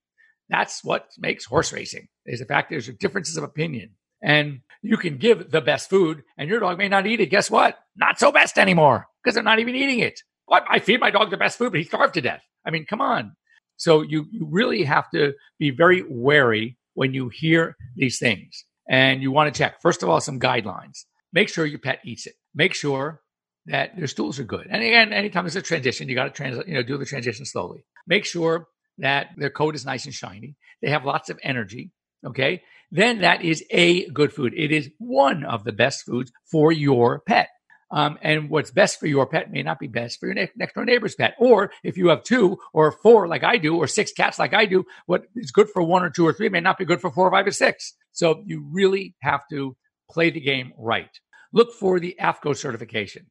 That's 0.49 0.85
what 0.85 1.09
makes 1.19 1.45
horse 1.45 1.73
racing. 1.73 2.09
Is 2.27 2.41
the 2.41 2.47
fact 2.47 2.71
there's 2.71 2.89
differences 2.89 3.37
of 3.37 3.45
opinion. 3.45 3.91
And 4.23 4.61
you 4.83 4.97
can 4.97 5.17
give 5.17 5.51
the 5.51 5.61
best 5.61 5.89
food 5.89 6.23
and 6.37 6.49
your 6.49 6.61
dog 6.61 6.79
may 6.79 6.89
not 6.89 7.07
eat 7.07 7.21
it. 7.21 7.31
Guess 7.31 7.51
what? 7.51 7.79
Not 7.97 8.19
so 8.19 8.31
best 8.31 8.59
anymore 8.59 9.07
because 9.23 9.35
they're 9.35 9.43
not 9.43 9.59
even 9.59 9.75
eating 9.75 10.01
it. 10.01 10.21
What? 10.47 10.65
I 10.69 10.79
feed 10.79 11.01
my 11.01 11.11
dog 11.11 11.31
the 11.31 11.37
best 11.37 11.59
food, 11.59 11.73
but 11.73 11.81
he 11.81 11.87
starved 11.87 12.15
to 12.15 12.21
death. 12.21 12.43
I 12.67 12.71
mean, 12.71 12.85
come 12.85 13.01
on. 13.01 13.35
So 13.77 14.03
you, 14.03 14.27
you 14.31 14.47
really 14.49 14.85
have 14.85 15.11
to 15.11 15.33
be 15.59 15.71
very 15.71 16.05
wary 16.09 16.77
when 16.95 17.15
you 17.15 17.31
hear 17.31 17.77
these 17.97 18.19
things. 18.19 18.65
And 18.89 19.23
you 19.23 19.33
want 19.33 19.53
to 19.53 19.59
check, 19.59 19.81
first 19.81 20.03
of 20.03 20.09
all, 20.09 20.21
some 20.21 20.39
guidelines. 20.39 21.05
Make 21.33 21.49
sure 21.49 21.65
your 21.65 21.79
pet 21.79 22.01
eats 22.05 22.27
it 22.27 22.35
make 22.55 22.75
sure 22.75 23.21
that 23.67 23.97
their 23.97 24.07
stools 24.07 24.39
are 24.39 24.45
good. 24.45 24.67
And 24.69 24.83
again, 24.83 25.13
anytime 25.13 25.45
there's 25.45 25.57
a 25.57 25.63
transition, 25.63 26.09
you 26.09 26.15
got 26.15 26.25
to 26.25 26.31
trans, 26.31 26.59
you 26.67 26.75
know, 26.75 26.83
do 26.83 26.99
the 26.99 27.05
transition 27.05 27.45
slowly. 27.45 27.85
Make 28.07 28.25
sure 28.25 28.67
that 28.99 29.29
their 29.37 29.51
coat 29.51 29.75
is 29.75 29.87
nice 29.87 30.05
and 30.05 30.15
shiny. 30.15 30.57
They 30.81 30.91
have 30.91 31.05
lots 31.05 31.31
of 31.31 31.39
energy. 31.43 31.93
Okay. 32.27 32.63
Then 32.91 33.21
that 33.21 33.43
is 33.43 33.65
a 33.71 34.09
good 34.11 34.33
food. 34.33 34.53
It 34.57 34.71
is 34.73 34.91
one 34.99 35.45
of 35.45 35.65
the 35.65 35.73
best 35.73 36.05
foods 36.05 36.33
for 36.51 36.73
your 36.73 37.21
pet. 37.21 37.49
Um, 37.91 38.19
and 38.23 38.49
what's 38.49 38.71
best 38.71 38.99
for 38.99 39.07
your 39.07 39.27
pet 39.27 39.53
may 39.53 39.63
not 39.63 39.79
be 39.79 39.87
best 39.87 40.19
for 40.19 40.27
your 40.27 40.35
ne- 40.35 40.51
next 40.57 40.75
door 40.75 40.85
neighbor's 40.85 41.15
pet. 41.15 41.35
Or 41.39 41.73
if 41.85 41.97
you 41.97 42.09
have 42.09 42.23
two 42.23 42.59
or 42.73 42.91
four 42.91 43.29
like 43.29 43.45
I 43.45 43.59
do, 43.59 43.77
or 43.77 43.87
six 43.87 44.13
cats 44.13 44.39
like 44.39 44.55
I 44.55 44.65
do, 44.65 44.85
what 45.07 45.25
is 45.37 45.51
good 45.51 45.69
for 45.69 45.83
one 45.83 46.03
or 46.03 46.11
two 46.11 46.27
or 46.27 46.33
three 46.33 46.49
may 46.49 46.61
not 46.61 46.79
be 46.79 46.87
good 46.87 47.03
for 47.03 47.11
four 47.11 47.29
or 47.29 47.31
five 47.31 47.47
or 47.47 47.53
six. 47.53 47.95
So 48.13 48.43
you 48.47 48.67
really 48.71 49.15
have 49.23 49.43
to 49.51 49.77
play 50.11 50.31
the 50.31 50.41
game 50.41 50.73
right. 50.79 51.11
Look 51.53 51.73
for 51.75 52.01
the 52.01 52.17
AAFCO 52.21 52.57
certification. 52.57 53.27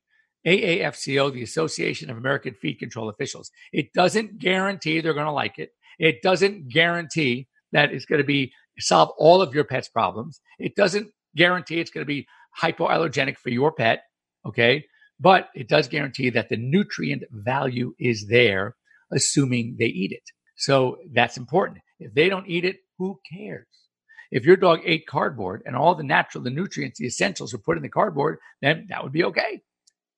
AAFCO, 0.45 1.33
the 1.33 1.43
Association 1.43 2.09
of 2.09 2.17
American 2.17 2.53
Feed 2.53 2.79
Control 2.79 3.09
Officials. 3.09 3.51
It 3.71 3.93
doesn't 3.93 4.39
guarantee 4.39 5.01
they're 5.01 5.13
going 5.13 5.25
to 5.25 5.31
like 5.31 5.59
it. 5.59 5.69
It 5.99 6.21
doesn't 6.21 6.69
guarantee 6.69 7.47
that 7.71 7.91
it's 7.91 8.05
going 8.05 8.21
to 8.21 8.25
be 8.25 8.51
solve 8.79 9.09
all 9.17 9.41
of 9.41 9.53
your 9.53 9.63
pet's 9.63 9.89
problems. 9.89 10.41
It 10.57 10.75
doesn't 10.75 11.11
guarantee 11.35 11.79
it's 11.79 11.91
going 11.91 12.01
to 12.01 12.07
be 12.07 12.27
hypoallergenic 12.59 13.37
for 13.37 13.49
your 13.49 13.71
pet. 13.71 14.03
Okay. 14.45 14.85
But 15.19 15.49
it 15.53 15.69
does 15.69 15.87
guarantee 15.87 16.31
that 16.31 16.49
the 16.49 16.57
nutrient 16.57 17.23
value 17.31 17.93
is 17.99 18.27
there, 18.27 18.75
assuming 19.11 19.75
they 19.77 19.85
eat 19.85 20.11
it. 20.11 20.23
So 20.55 20.97
that's 21.13 21.37
important. 21.37 21.81
If 21.99 22.13
they 22.15 22.29
don't 22.29 22.47
eat 22.47 22.65
it, 22.65 22.77
who 22.97 23.19
cares? 23.31 23.67
If 24.31 24.45
your 24.45 24.55
dog 24.55 24.79
ate 24.85 25.07
cardboard 25.07 25.61
and 25.65 25.75
all 25.75 25.93
the 25.93 26.03
natural, 26.03 26.43
the 26.43 26.49
nutrients, 26.49 26.99
the 26.99 27.05
essentials 27.05 27.53
were 27.53 27.59
put 27.59 27.77
in 27.77 27.83
the 27.83 27.89
cardboard, 27.89 28.39
then 28.61 28.87
that 28.89 29.03
would 29.03 29.11
be 29.11 29.25
okay. 29.25 29.61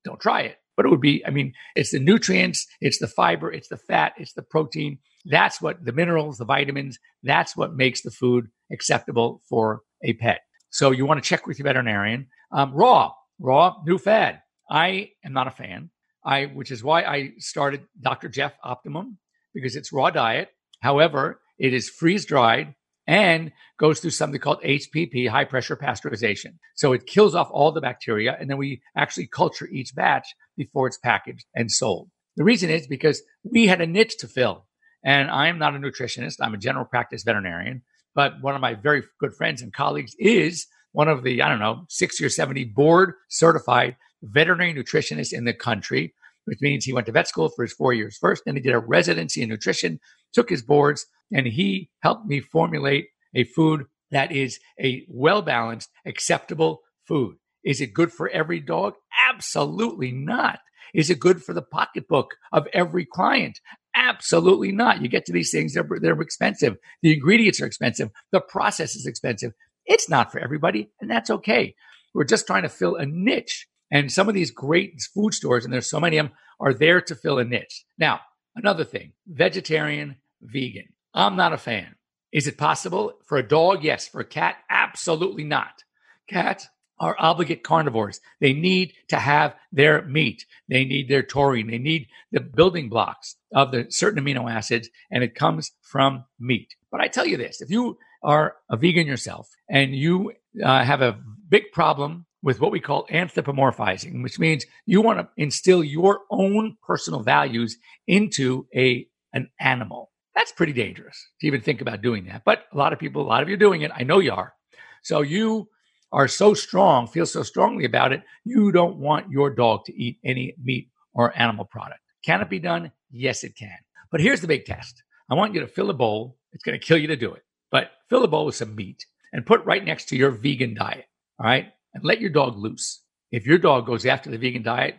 Don't 0.05 0.21
try 0.21 0.41
it. 0.41 0.57
But 0.75 0.85
it 0.85 0.89
would 0.89 1.01
be, 1.01 1.25
I 1.25 1.29
mean, 1.29 1.53
it's 1.75 1.91
the 1.91 1.99
nutrients, 1.99 2.65
it's 2.81 2.99
the 2.99 3.07
fiber, 3.07 3.51
it's 3.51 3.67
the 3.67 3.77
fat, 3.77 4.13
it's 4.17 4.33
the 4.33 4.41
protein. 4.41 4.99
That's 5.25 5.61
what 5.61 5.83
the 5.83 5.91
minerals, 5.91 6.37
the 6.37 6.45
vitamins, 6.45 6.99
that's 7.21 7.55
what 7.55 7.75
makes 7.75 8.01
the 8.01 8.11
food 8.11 8.47
acceptable 8.71 9.41
for 9.49 9.81
a 10.03 10.13
pet. 10.13 10.41
So 10.69 10.91
you 10.91 11.05
want 11.05 11.23
to 11.23 11.27
check 11.27 11.45
with 11.45 11.59
your 11.59 11.65
veterinarian. 11.65 12.27
Um, 12.51 12.73
raw, 12.73 13.13
raw, 13.39 13.75
new 13.85 13.97
fad. 13.97 14.41
I 14.69 15.11
am 15.23 15.33
not 15.33 15.47
a 15.47 15.51
fan. 15.51 15.89
I, 16.25 16.45
which 16.45 16.71
is 16.71 16.83
why 16.83 17.03
I 17.03 17.33
started 17.37 17.85
Dr. 18.01 18.29
Jeff 18.29 18.53
Optimum 18.63 19.17
because 19.53 19.75
it's 19.75 19.93
raw 19.93 20.09
diet. 20.09 20.49
However, 20.81 21.41
it 21.59 21.73
is 21.73 21.89
freeze 21.89 22.25
dried 22.25 22.73
and 23.07 23.51
goes 23.79 23.99
through 23.99 24.11
something 24.11 24.39
called 24.39 24.61
HPP, 24.61 25.29
high 25.29 25.45
pressure 25.45 25.75
pasteurization. 25.75 26.57
So 26.75 26.93
it 26.93 27.05
kills 27.05 27.35
off 27.35 27.49
all 27.51 27.71
the 27.71 27.81
bacteria, 27.81 28.37
and 28.39 28.49
then 28.49 28.57
we 28.57 28.81
actually 28.95 29.27
culture 29.27 29.67
each 29.67 29.93
batch 29.95 30.27
before 30.55 30.87
it's 30.87 30.97
packaged 30.97 31.45
and 31.55 31.71
sold. 31.71 32.09
The 32.35 32.43
reason 32.43 32.69
is 32.69 32.87
because 32.87 33.21
we 33.43 33.67
had 33.67 33.81
a 33.81 33.87
niche 33.87 34.17
to 34.19 34.27
fill. 34.27 34.65
And 35.05 35.29
I'm 35.29 35.59
not 35.59 35.75
a 35.75 35.79
nutritionist, 35.79 36.37
I'm 36.39 36.53
a 36.53 36.57
general 36.57 36.85
practice 36.85 37.23
veterinarian. 37.23 37.81
But 38.15 38.41
one 38.41 38.55
of 38.55 38.61
my 38.61 38.75
very 38.75 39.03
good 39.19 39.33
friends 39.35 39.61
and 39.61 39.73
colleagues 39.73 40.15
is 40.17 40.67
one 40.91 41.07
of 41.07 41.23
the, 41.23 41.41
I 41.41 41.49
don't 41.49 41.59
know, 41.59 41.85
60 41.89 42.23
or 42.23 42.29
70 42.29 42.65
board 42.65 43.13
certified 43.29 43.97
veterinary 44.21 44.73
nutritionists 44.73 45.33
in 45.33 45.43
the 45.43 45.53
country, 45.53 46.13
which 46.45 46.59
means 46.61 46.85
he 46.85 46.93
went 46.93 47.05
to 47.07 47.11
vet 47.11 47.27
school 47.27 47.49
for 47.49 47.63
his 47.63 47.73
four 47.73 47.93
years 47.93 48.17
first. 48.17 48.43
Then 48.45 48.55
he 48.55 48.61
did 48.61 48.73
a 48.73 48.79
residency 48.79 49.41
in 49.41 49.49
nutrition, 49.49 49.99
took 50.33 50.49
his 50.49 50.63
boards, 50.63 51.05
and 51.31 51.47
he 51.47 51.89
helped 52.01 52.25
me 52.25 52.39
formulate 52.39 53.07
a 53.35 53.43
food 53.43 53.85
that 54.11 54.31
is 54.31 54.59
a 54.79 55.05
well 55.09 55.41
balanced, 55.41 55.89
acceptable 56.05 56.81
food. 57.07 57.35
Is 57.63 57.81
it 57.81 57.93
good 57.93 58.11
for 58.11 58.29
every 58.29 58.59
dog? 58.59 58.93
Absolutely 59.29 60.11
not. 60.11 60.59
Is 60.93 61.09
it 61.09 61.19
good 61.19 61.43
for 61.43 61.53
the 61.53 61.61
pocketbook 61.61 62.35
of 62.51 62.67
every 62.73 63.05
client? 63.05 63.59
Absolutely 63.95 64.71
not. 64.71 65.01
You 65.01 65.07
get 65.07 65.25
to 65.25 65.33
these 65.33 65.51
things, 65.51 65.73
they're, 65.73 65.87
they're 66.01 66.21
expensive. 66.21 66.77
The 67.01 67.13
ingredients 67.13 67.61
are 67.61 67.65
expensive. 67.65 68.09
The 68.31 68.41
process 68.41 68.95
is 68.95 69.05
expensive. 69.05 69.53
It's 69.85 70.09
not 70.09 70.31
for 70.31 70.39
everybody, 70.39 70.91
and 71.01 71.09
that's 71.09 71.29
okay. 71.29 71.75
We're 72.13 72.23
just 72.25 72.47
trying 72.47 72.63
to 72.63 72.69
fill 72.69 72.95
a 72.95 73.05
niche. 73.05 73.67
And 73.93 74.11
some 74.11 74.27
of 74.27 74.33
these 74.33 74.49
great 74.49 74.99
food 75.13 75.35
stores, 75.35 75.63
and 75.63 75.73
there's 75.73 75.89
so 75.89 75.99
many 75.99 76.17
of 76.17 76.25
them, 76.25 76.35
are 76.59 76.73
there 76.73 76.99
to 76.99 77.15
fill 77.15 77.37
a 77.37 77.45
niche. 77.45 77.85
Now, 77.97 78.21
another 78.55 78.83
thing 78.83 79.13
vegetarian, 79.27 80.17
vegan. 80.41 80.89
I'm 81.13 81.35
not 81.35 81.53
a 81.53 81.57
fan. 81.57 81.95
Is 82.31 82.47
it 82.47 82.57
possible 82.57 83.13
for 83.27 83.37
a 83.37 83.47
dog? 83.47 83.83
Yes. 83.83 84.07
For 84.07 84.19
a 84.19 84.25
cat? 84.25 84.57
Absolutely 84.67 85.43
not. 85.43 85.83
Cats 86.27 86.67
are 86.99 87.15
obligate 87.19 87.63
carnivores. 87.63 88.19
They 88.41 88.53
need 88.53 88.93
to 89.09 89.17
have 89.17 89.55
their 89.71 90.01
meat. 90.05 90.45
They 90.67 90.85
need 90.85 91.07
their 91.07 91.21
taurine. 91.21 91.67
They 91.67 91.77
need 91.77 92.07
the 92.31 92.39
building 92.39 92.89
blocks 92.89 93.35
of 93.53 93.71
the 93.71 93.85
certain 93.89 94.23
amino 94.23 94.51
acids, 94.51 94.89
and 95.11 95.23
it 95.23 95.35
comes 95.35 95.71
from 95.81 96.25
meat. 96.39 96.73
But 96.91 97.01
I 97.01 97.09
tell 97.09 97.27
you 97.27 97.37
this 97.37 97.61
if 97.61 97.69
you 97.69 97.97
are 98.23 98.55
a 98.71 98.77
vegan 98.77 99.05
yourself 99.05 99.49
and 99.69 99.95
you 99.95 100.31
uh, 100.63 100.83
have 100.83 101.01
a 101.01 101.19
big 101.49 101.71
problem 101.73 102.25
with 102.43 102.59
what 102.59 102.71
we 102.71 102.79
call 102.79 103.07
anthropomorphizing, 103.07 104.21
which 104.21 104.37
means 104.37 104.65
you 104.85 105.01
want 105.01 105.17
to 105.17 105.27
instill 105.37 105.83
your 105.83 106.21
own 106.29 106.77
personal 106.85 107.21
values 107.21 107.77
into 108.07 108.67
a 108.75 109.07
an 109.33 109.49
animal. 109.59 110.11
That's 110.35 110.51
pretty 110.51 110.73
dangerous 110.73 111.27
to 111.41 111.47
even 111.47 111.61
think 111.61 111.81
about 111.81 112.03
doing 112.03 112.25
that. 112.25 112.43
But 112.45 112.65
a 112.71 112.77
lot 112.77 112.93
of 112.93 112.99
people, 112.99 113.23
a 113.23 113.23
lot 113.23 113.41
of 113.41 113.49
you 113.49 113.55
are 113.55 113.57
doing 113.57 113.81
it. 113.81 113.91
I 113.95 114.03
know 114.03 114.19
you 114.19 114.33
are. 114.33 114.53
So 115.01 115.21
you 115.21 115.69
are 116.11 116.27
so 116.27 116.53
strong, 116.53 117.07
feel 117.07 117.25
so 117.25 117.41
strongly 117.41 117.85
about 117.85 118.13
it, 118.13 118.21
you 118.43 118.71
don't 118.71 118.97
want 118.97 119.31
your 119.31 119.49
dog 119.49 119.85
to 119.85 119.95
eat 119.99 120.19
any 120.23 120.53
meat 120.63 120.89
or 121.13 121.37
animal 121.39 121.65
product. 121.65 121.99
Can 122.23 122.41
it 122.41 122.49
be 122.49 122.59
done? 122.59 122.91
Yes, 123.11 123.43
it 123.43 123.55
can. 123.55 123.77
But 124.11 124.21
here's 124.21 124.41
the 124.41 124.47
big 124.47 124.65
test. 124.65 125.01
I 125.29 125.35
want 125.35 125.55
you 125.55 125.61
to 125.61 125.67
fill 125.67 125.89
a 125.89 125.93
bowl. 125.93 126.37
It's 126.51 126.63
going 126.63 126.79
to 126.79 126.85
kill 126.85 126.97
you 126.97 127.07
to 127.07 127.15
do 127.15 127.33
it, 127.33 127.43
but 127.71 127.91
fill 128.09 128.23
a 128.23 128.27
bowl 128.27 128.45
with 128.45 128.55
some 128.55 128.75
meat 128.75 129.05
and 129.33 129.45
put 129.45 129.65
right 129.65 129.83
next 129.83 130.05
to 130.09 130.15
your 130.15 130.29
vegan 130.29 130.75
diet. 130.75 131.05
All 131.39 131.47
right. 131.47 131.73
And 131.93 132.03
let 132.03 132.21
your 132.21 132.29
dog 132.29 132.57
loose. 132.57 133.01
If 133.31 133.45
your 133.45 133.57
dog 133.57 133.85
goes 133.85 134.05
after 134.05 134.29
the 134.29 134.37
vegan 134.37 134.63
diet, 134.63 134.95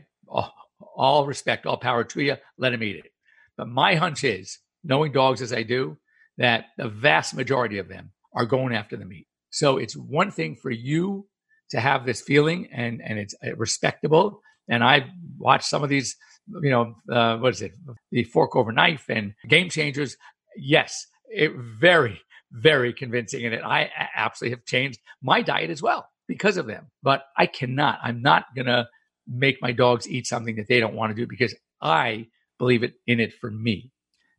all 0.96 1.26
respect, 1.26 1.66
all 1.66 1.76
power 1.76 2.04
to 2.04 2.22
you, 2.22 2.36
let 2.58 2.72
him 2.72 2.82
eat 2.82 2.96
it. 2.96 3.12
But 3.56 3.68
my 3.68 3.94
hunch 3.94 4.24
is, 4.24 4.58
knowing 4.82 5.12
dogs 5.12 5.40
as 5.42 5.52
I 5.52 5.62
do, 5.62 5.96
that 6.38 6.66
the 6.76 6.88
vast 6.88 7.34
majority 7.34 7.78
of 7.78 7.88
them 7.88 8.12
are 8.34 8.46
going 8.46 8.74
after 8.74 8.96
the 8.96 9.04
meat. 9.04 9.26
So 9.50 9.78
it's 9.78 9.96
one 9.96 10.30
thing 10.30 10.56
for 10.56 10.70
you 10.70 11.28
to 11.70 11.80
have 11.80 12.04
this 12.04 12.20
feeling 12.20 12.68
and, 12.72 13.00
and 13.04 13.18
it's 13.18 13.34
uh, 13.46 13.54
respectable. 13.56 14.40
And 14.68 14.82
I've 14.82 15.08
watched 15.38 15.66
some 15.66 15.84
of 15.84 15.88
these, 15.88 16.16
you 16.60 16.70
know, 16.70 16.94
uh, 17.10 17.38
what 17.38 17.54
is 17.54 17.62
it? 17.62 17.72
The 18.10 18.24
fork 18.24 18.56
over 18.56 18.72
knife 18.72 19.04
and 19.08 19.34
game 19.48 19.68
changers. 19.70 20.16
Yes, 20.56 21.06
it 21.28 21.52
very, 21.80 22.20
very 22.50 22.92
convincing. 22.92 23.44
And 23.44 23.54
it, 23.54 23.62
I 23.64 23.90
absolutely 24.16 24.56
have 24.56 24.64
changed 24.64 24.98
my 25.22 25.42
diet 25.42 25.70
as 25.70 25.82
well 25.82 26.08
because 26.26 26.56
of 26.56 26.66
them. 26.66 26.90
But 27.02 27.24
I 27.36 27.46
cannot, 27.46 27.98
I'm 28.02 28.22
not 28.22 28.46
going 28.54 28.66
to 28.66 28.88
make 29.26 29.60
my 29.62 29.72
dogs 29.72 30.08
eat 30.08 30.26
something 30.26 30.56
that 30.56 30.68
they 30.68 30.80
don't 30.80 30.94
want 30.94 31.10
to 31.10 31.16
do 31.16 31.26
because 31.26 31.54
I 31.80 32.28
believe 32.58 32.82
it 32.82 32.94
in 33.06 33.20
it 33.20 33.32
for 33.32 33.50
me. 33.50 33.90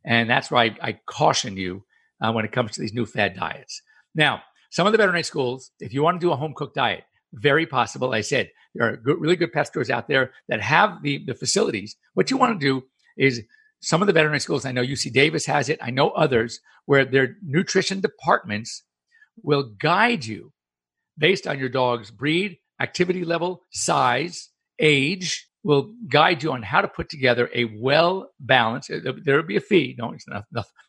And 0.04 0.30
that's 0.30 0.50
why 0.50 0.64
I, 0.64 0.76
I 0.82 1.00
caution 1.06 1.56
you 1.56 1.84
uh, 2.20 2.32
when 2.32 2.44
it 2.44 2.52
comes 2.52 2.72
to 2.72 2.80
these 2.80 2.94
new 2.94 3.06
fad 3.06 3.34
diets. 3.34 3.82
Now, 4.14 4.42
some 4.70 4.86
of 4.86 4.92
the 4.92 4.98
veterinary 4.98 5.22
schools, 5.22 5.70
if 5.80 5.92
you 5.92 6.02
want 6.02 6.20
to 6.20 6.26
do 6.26 6.32
a 6.32 6.36
home 6.36 6.54
cooked 6.54 6.74
diet, 6.74 7.04
very 7.32 7.66
possible. 7.66 8.12
I 8.12 8.20
said 8.20 8.50
there 8.74 8.88
are 8.88 8.96
good, 8.96 9.20
really 9.20 9.36
good 9.36 9.52
pet 9.52 9.66
stores 9.66 9.90
out 9.90 10.08
there 10.08 10.32
that 10.48 10.60
have 10.60 11.02
the, 11.02 11.24
the 11.26 11.34
facilities. 11.34 11.96
What 12.14 12.30
you 12.30 12.36
want 12.36 12.58
to 12.58 12.66
do 12.66 12.84
is 13.16 13.42
some 13.80 14.00
of 14.00 14.06
the 14.06 14.12
veterinary 14.12 14.40
schools, 14.40 14.64
I 14.64 14.72
know 14.72 14.82
UC 14.82 15.12
Davis 15.12 15.46
has 15.46 15.68
it, 15.68 15.78
I 15.82 15.90
know 15.90 16.10
others, 16.10 16.60
where 16.86 17.04
their 17.04 17.36
nutrition 17.42 18.00
departments 18.00 18.82
will 19.42 19.74
guide 19.78 20.24
you 20.24 20.52
based 21.18 21.46
on 21.46 21.58
your 21.58 21.68
dog's 21.68 22.10
breed, 22.10 22.58
activity 22.80 23.24
level, 23.24 23.62
size, 23.70 24.50
age, 24.78 25.48
will 25.66 25.92
guide 26.08 26.44
you 26.44 26.52
on 26.52 26.62
how 26.62 26.80
to 26.80 26.86
put 26.86 27.08
together 27.08 27.50
a 27.52 27.64
well 27.80 28.30
balanced. 28.38 28.90
Uh, 28.90 29.12
there 29.24 29.36
will 29.36 29.42
be 29.42 29.56
a 29.56 29.60
fee. 29.60 29.96
No, 29.98 30.12
it's 30.12 30.26
not, 30.28 30.44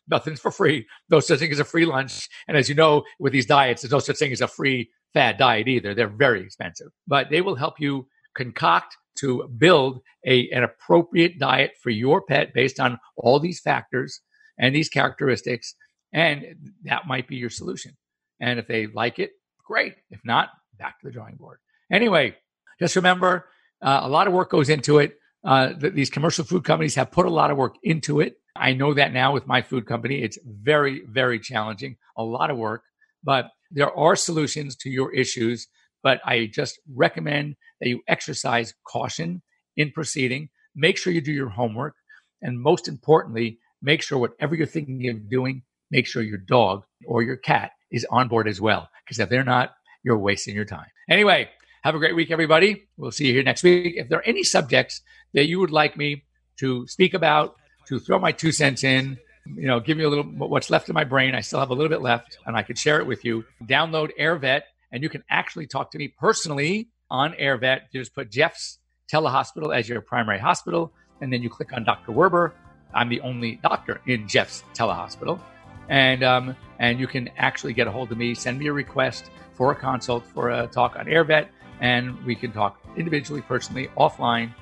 nothing's 0.08 0.40
for 0.40 0.52
free. 0.52 0.86
No 1.10 1.18
such 1.18 1.40
thing 1.40 1.50
as 1.50 1.58
a 1.58 1.64
free 1.64 1.84
lunch. 1.84 2.28
And 2.46 2.56
as 2.56 2.68
you 2.68 2.76
know, 2.76 3.02
with 3.18 3.32
these 3.32 3.46
diets, 3.46 3.82
there's 3.82 3.90
no 3.90 3.98
such 3.98 4.18
thing 4.18 4.32
as 4.32 4.40
a 4.40 4.46
free 4.46 4.90
fad 5.14 5.36
diet 5.36 5.66
either. 5.66 5.94
They're 5.94 6.06
very 6.08 6.42
expensive, 6.42 6.88
but 7.08 7.28
they 7.28 7.40
will 7.40 7.56
help 7.56 7.80
you 7.80 8.06
concoct 8.36 8.96
to 9.18 9.48
build 9.58 10.00
a, 10.24 10.48
an 10.50 10.62
appropriate 10.62 11.40
diet 11.40 11.72
for 11.82 11.90
your 11.90 12.22
pet 12.22 12.54
based 12.54 12.78
on 12.78 13.00
all 13.16 13.40
these 13.40 13.60
factors 13.60 14.20
and 14.60 14.74
these 14.74 14.88
characteristics. 14.88 15.74
And 16.12 16.72
that 16.84 17.08
might 17.08 17.26
be 17.26 17.36
your 17.36 17.50
solution. 17.50 17.96
And 18.40 18.60
if 18.60 18.68
they 18.68 18.86
like 18.86 19.18
it, 19.18 19.32
great. 19.68 19.94
If 20.10 20.20
not, 20.24 20.48
back 20.78 20.98
to 20.98 21.06
the 21.06 21.12
drawing 21.12 21.36
board. 21.36 21.58
Anyway, 21.92 22.34
just 22.80 22.96
remember 22.96 23.46
uh, 23.82 24.00
a 24.02 24.08
lot 24.08 24.26
of 24.26 24.32
work 24.32 24.50
goes 24.50 24.70
into 24.70 24.98
it. 24.98 25.16
Uh, 25.44 25.74
th- 25.74 25.92
these 25.92 26.10
commercial 26.10 26.44
food 26.44 26.64
companies 26.64 26.96
have 26.96 27.12
put 27.12 27.26
a 27.26 27.30
lot 27.30 27.50
of 27.50 27.56
work 27.56 27.76
into 27.82 28.20
it. 28.20 28.36
I 28.56 28.72
know 28.72 28.94
that 28.94 29.12
now 29.12 29.32
with 29.32 29.46
my 29.46 29.62
food 29.62 29.86
company. 29.86 30.22
It's 30.22 30.38
very, 30.44 31.02
very 31.06 31.38
challenging, 31.38 31.96
a 32.16 32.24
lot 32.24 32.50
of 32.50 32.56
work, 32.56 32.82
but 33.22 33.50
there 33.70 33.96
are 33.96 34.16
solutions 34.16 34.74
to 34.76 34.90
your 34.90 35.14
issues. 35.14 35.68
But 36.02 36.20
I 36.24 36.48
just 36.52 36.80
recommend 36.94 37.56
that 37.80 37.88
you 37.88 38.00
exercise 38.08 38.74
caution 38.86 39.42
in 39.76 39.92
proceeding. 39.92 40.48
Make 40.74 40.96
sure 40.96 41.12
you 41.12 41.20
do 41.20 41.32
your 41.32 41.50
homework. 41.50 41.94
And 42.40 42.60
most 42.60 42.88
importantly, 42.88 43.58
make 43.82 44.02
sure 44.02 44.18
whatever 44.18 44.54
you're 44.54 44.66
thinking 44.66 45.08
of 45.08 45.28
doing, 45.28 45.62
make 45.90 46.06
sure 46.06 46.22
your 46.22 46.38
dog 46.38 46.84
or 47.06 47.22
your 47.22 47.36
cat 47.36 47.72
is 47.90 48.06
on 48.10 48.28
board 48.28 48.48
as 48.48 48.60
well. 48.60 48.88
Because 49.04 49.18
if 49.18 49.28
they're 49.28 49.44
not, 49.44 49.74
you're 50.04 50.18
wasting 50.18 50.54
your 50.54 50.64
time. 50.64 50.86
Anyway, 51.10 51.48
have 51.82 51.94
a 51.94 51.98
great 51.98 52.14
week, 52.14 52.30
everybody. 52.30 52.88
We'll 52.96 53.10
see 53.10 53.26
you 53.26 53.32
here 53.32 53.42
next 53.42 53.62
week. 53.62 53.94
If 53.96 54.08
there 54.08 54.18
are 54.18 54.26
any 54.26 54.44
subjects 54.44 55.00
that 55.34 55.46
you 55.46 55.60
would 55.60 55.70
like 55.70 55.96
me 55.96 56.24
to 56.58 56.86
speak 56.86 57.14
about, 57.14 57.56
to 57.86 57.98
throw 57.98 58.18
my 58.18 58.32
two 58.32 58.52
cents 58.52 58.84
in, 58.84 59.18
you 59.46 59.66
know, 59.66 59.80
give 59.80 59.96
me 59.96 60.04
a 60.04 60.08
little 60.08 60.24
what's 60.24 60.70
left 60.70 60.88
in 60.88 60.94
my 60.94 61.04
brain. 61.04 61.34
I 61.34 61.40
still 61.40 61.60
have 61.60 61.70
a 61.70 61.74
little 61.74 61.88
bit 61.88 62.02
left, 62.02 62.38
and 62.44 62.56
I 62.56 62.62
could 62.62 62.78
share 62.78 63.00
it 63.00 63.06
with 63.06 63.24
you. 63.24 63.44
Download 63.64 64.10
AirVet, 64.18 64.62
and 64.92 65.02
you 65.02 65.08
can 65.08 65.24
actually 65.30 65.66
talk 65.66 65.90
to 65.92 65.98
me 65.98 66.08
personally 66.08 66.88
on 67.10 67.32
AirVet. 67.32 67.82
Just 67.92 68.14
put 68.14 68.30
Jeff's 68.30 68.78
Telehospital 69.10 69.74
as 69.74 69.88
your 69.88 70.02
primary 70.02 70.38
hospital, 70.38 70.92
and 71.20 71.32
then 71.32 71.42
you 71.42 71.48
click 71.48 71.72
on 71.72 71.84
Dr. 71.84 72.12
Werber. 72.12 72.52
I'm 72.92 73.08
the 73.08 73.20
only 73.20 73.56
doctor 73.56 74.00
in 74.06 74.28
Jeff's 74.28 74.64
Telehospital, 74.74 75.40
and 75.88 76.22
um, 76.22 76.56
and 76.78 76.98
you 77.00 77.06
can 77.06 77.28
actually 77.36 77.72
get 77.72 77.86
a 77.86 77.90
hold 77.90 78.12
of 78.12 78.18
me. 78.18 78.34
Send 78.34 78.58
me 78.58 78.66
a 78.66 78.72
request 78.72 79.30
for 79.54 79.72
a 79.72 79.74
consult 79.74 80.26
for 80.26 80.50
a 80.50 80.66
talk 80.66 80.96
on 80.96 81.06
AirVet, 81.06 81.48
and 81.80 82.22
we 82.24 82.34
can 82.34 82.52
talk 82.52 82.80
individually, 82.96 83.42
personally, 83.42 83.88
offline, 83.96 84.54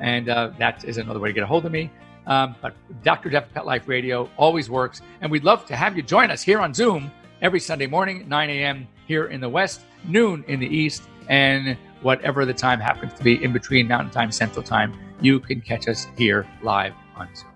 and 0.00 0.28
uh, 0.28 0.50
that 0.58 0.84
is 0.84 0.98
another 0.98 1.20
way 1.20 1.28
to 1.30 1.32
get 1.32 1.42
a 1.42 1.46
hold 1.46 1.64
of 1.64 1.72
me. 1.72 1.90
Um, 2.26 2.54
but 2.60 2.74
Dr. 3.02 3.30
Jeff 3.30 3.52
Pet 3.52 3.66
Life 3.66 3.88
Radio 3.88 4.28
always 4.36 4.70
works. 4.70 5.02
And 5.20 5.30
we'd 5.30 5.44
love 5.44 5.66
to 5.66 5.76
have 5.76 5.96
you 5.96 6.02
join 6.02 6.30
us 6.30 6.42
here 6.42 6.60
on 6.60 6.72
Zoom 6.72 7.10
every 7.40 7.60
Sunday 7.60 7.86
morning, 7.86 8.28
9 8.28 8.50
a.m. 8.50 8.86
here 9.06 9.26
in 9.26 9.40
the 9.40 9.48
West, 9.48 9.82
noon 10.04 10.44
in 10.46 10.60
the 10.60 10.66
East, 10.66 11.02
and 11.28 11.76
whatever 12.02 12.44
the 12.44 12.54
time 12.54 12.80
happens 12.80 13.12
to 13.14 13.24
be 13.24 13.42
in 13.42 13.52
between 13.52 13.88
Mountain 13.88 14.10
Time, 14.10 14.30
Central 14.30 14.62
Time, 14.62 14.96
you 15.20 15.40
can 15.40 15.60
catch 15.60 15.88
us 15.88 16.06
here 16.16 16.46
live 16.62 16.94
on 17.16 17.28
Zoom. 17.34 17.51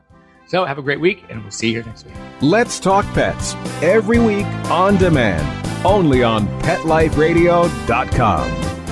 So 0.47 0.65
have 0.65 0.79
a 0.79 0.83
great 0.83 1.01
week, 1.01 1.25
and 1.29 1.43
we'll 1.43 1.51
see 1.51 1.67
you 1.69 1.75
here 1.75 1.85
next 1.85 2.07
week. 2.07 2.15
Let's 2.41 2.81
Talk 2.81 3.05
Pets 3.15 3.55
every 3.83 4.19
week 4.19 4.47
on 4.71 4.97
demand, 4.97 5.67
only 5.85 6.23
on 6.23 6.47
PetLifeRadio.com. 6.61 8.86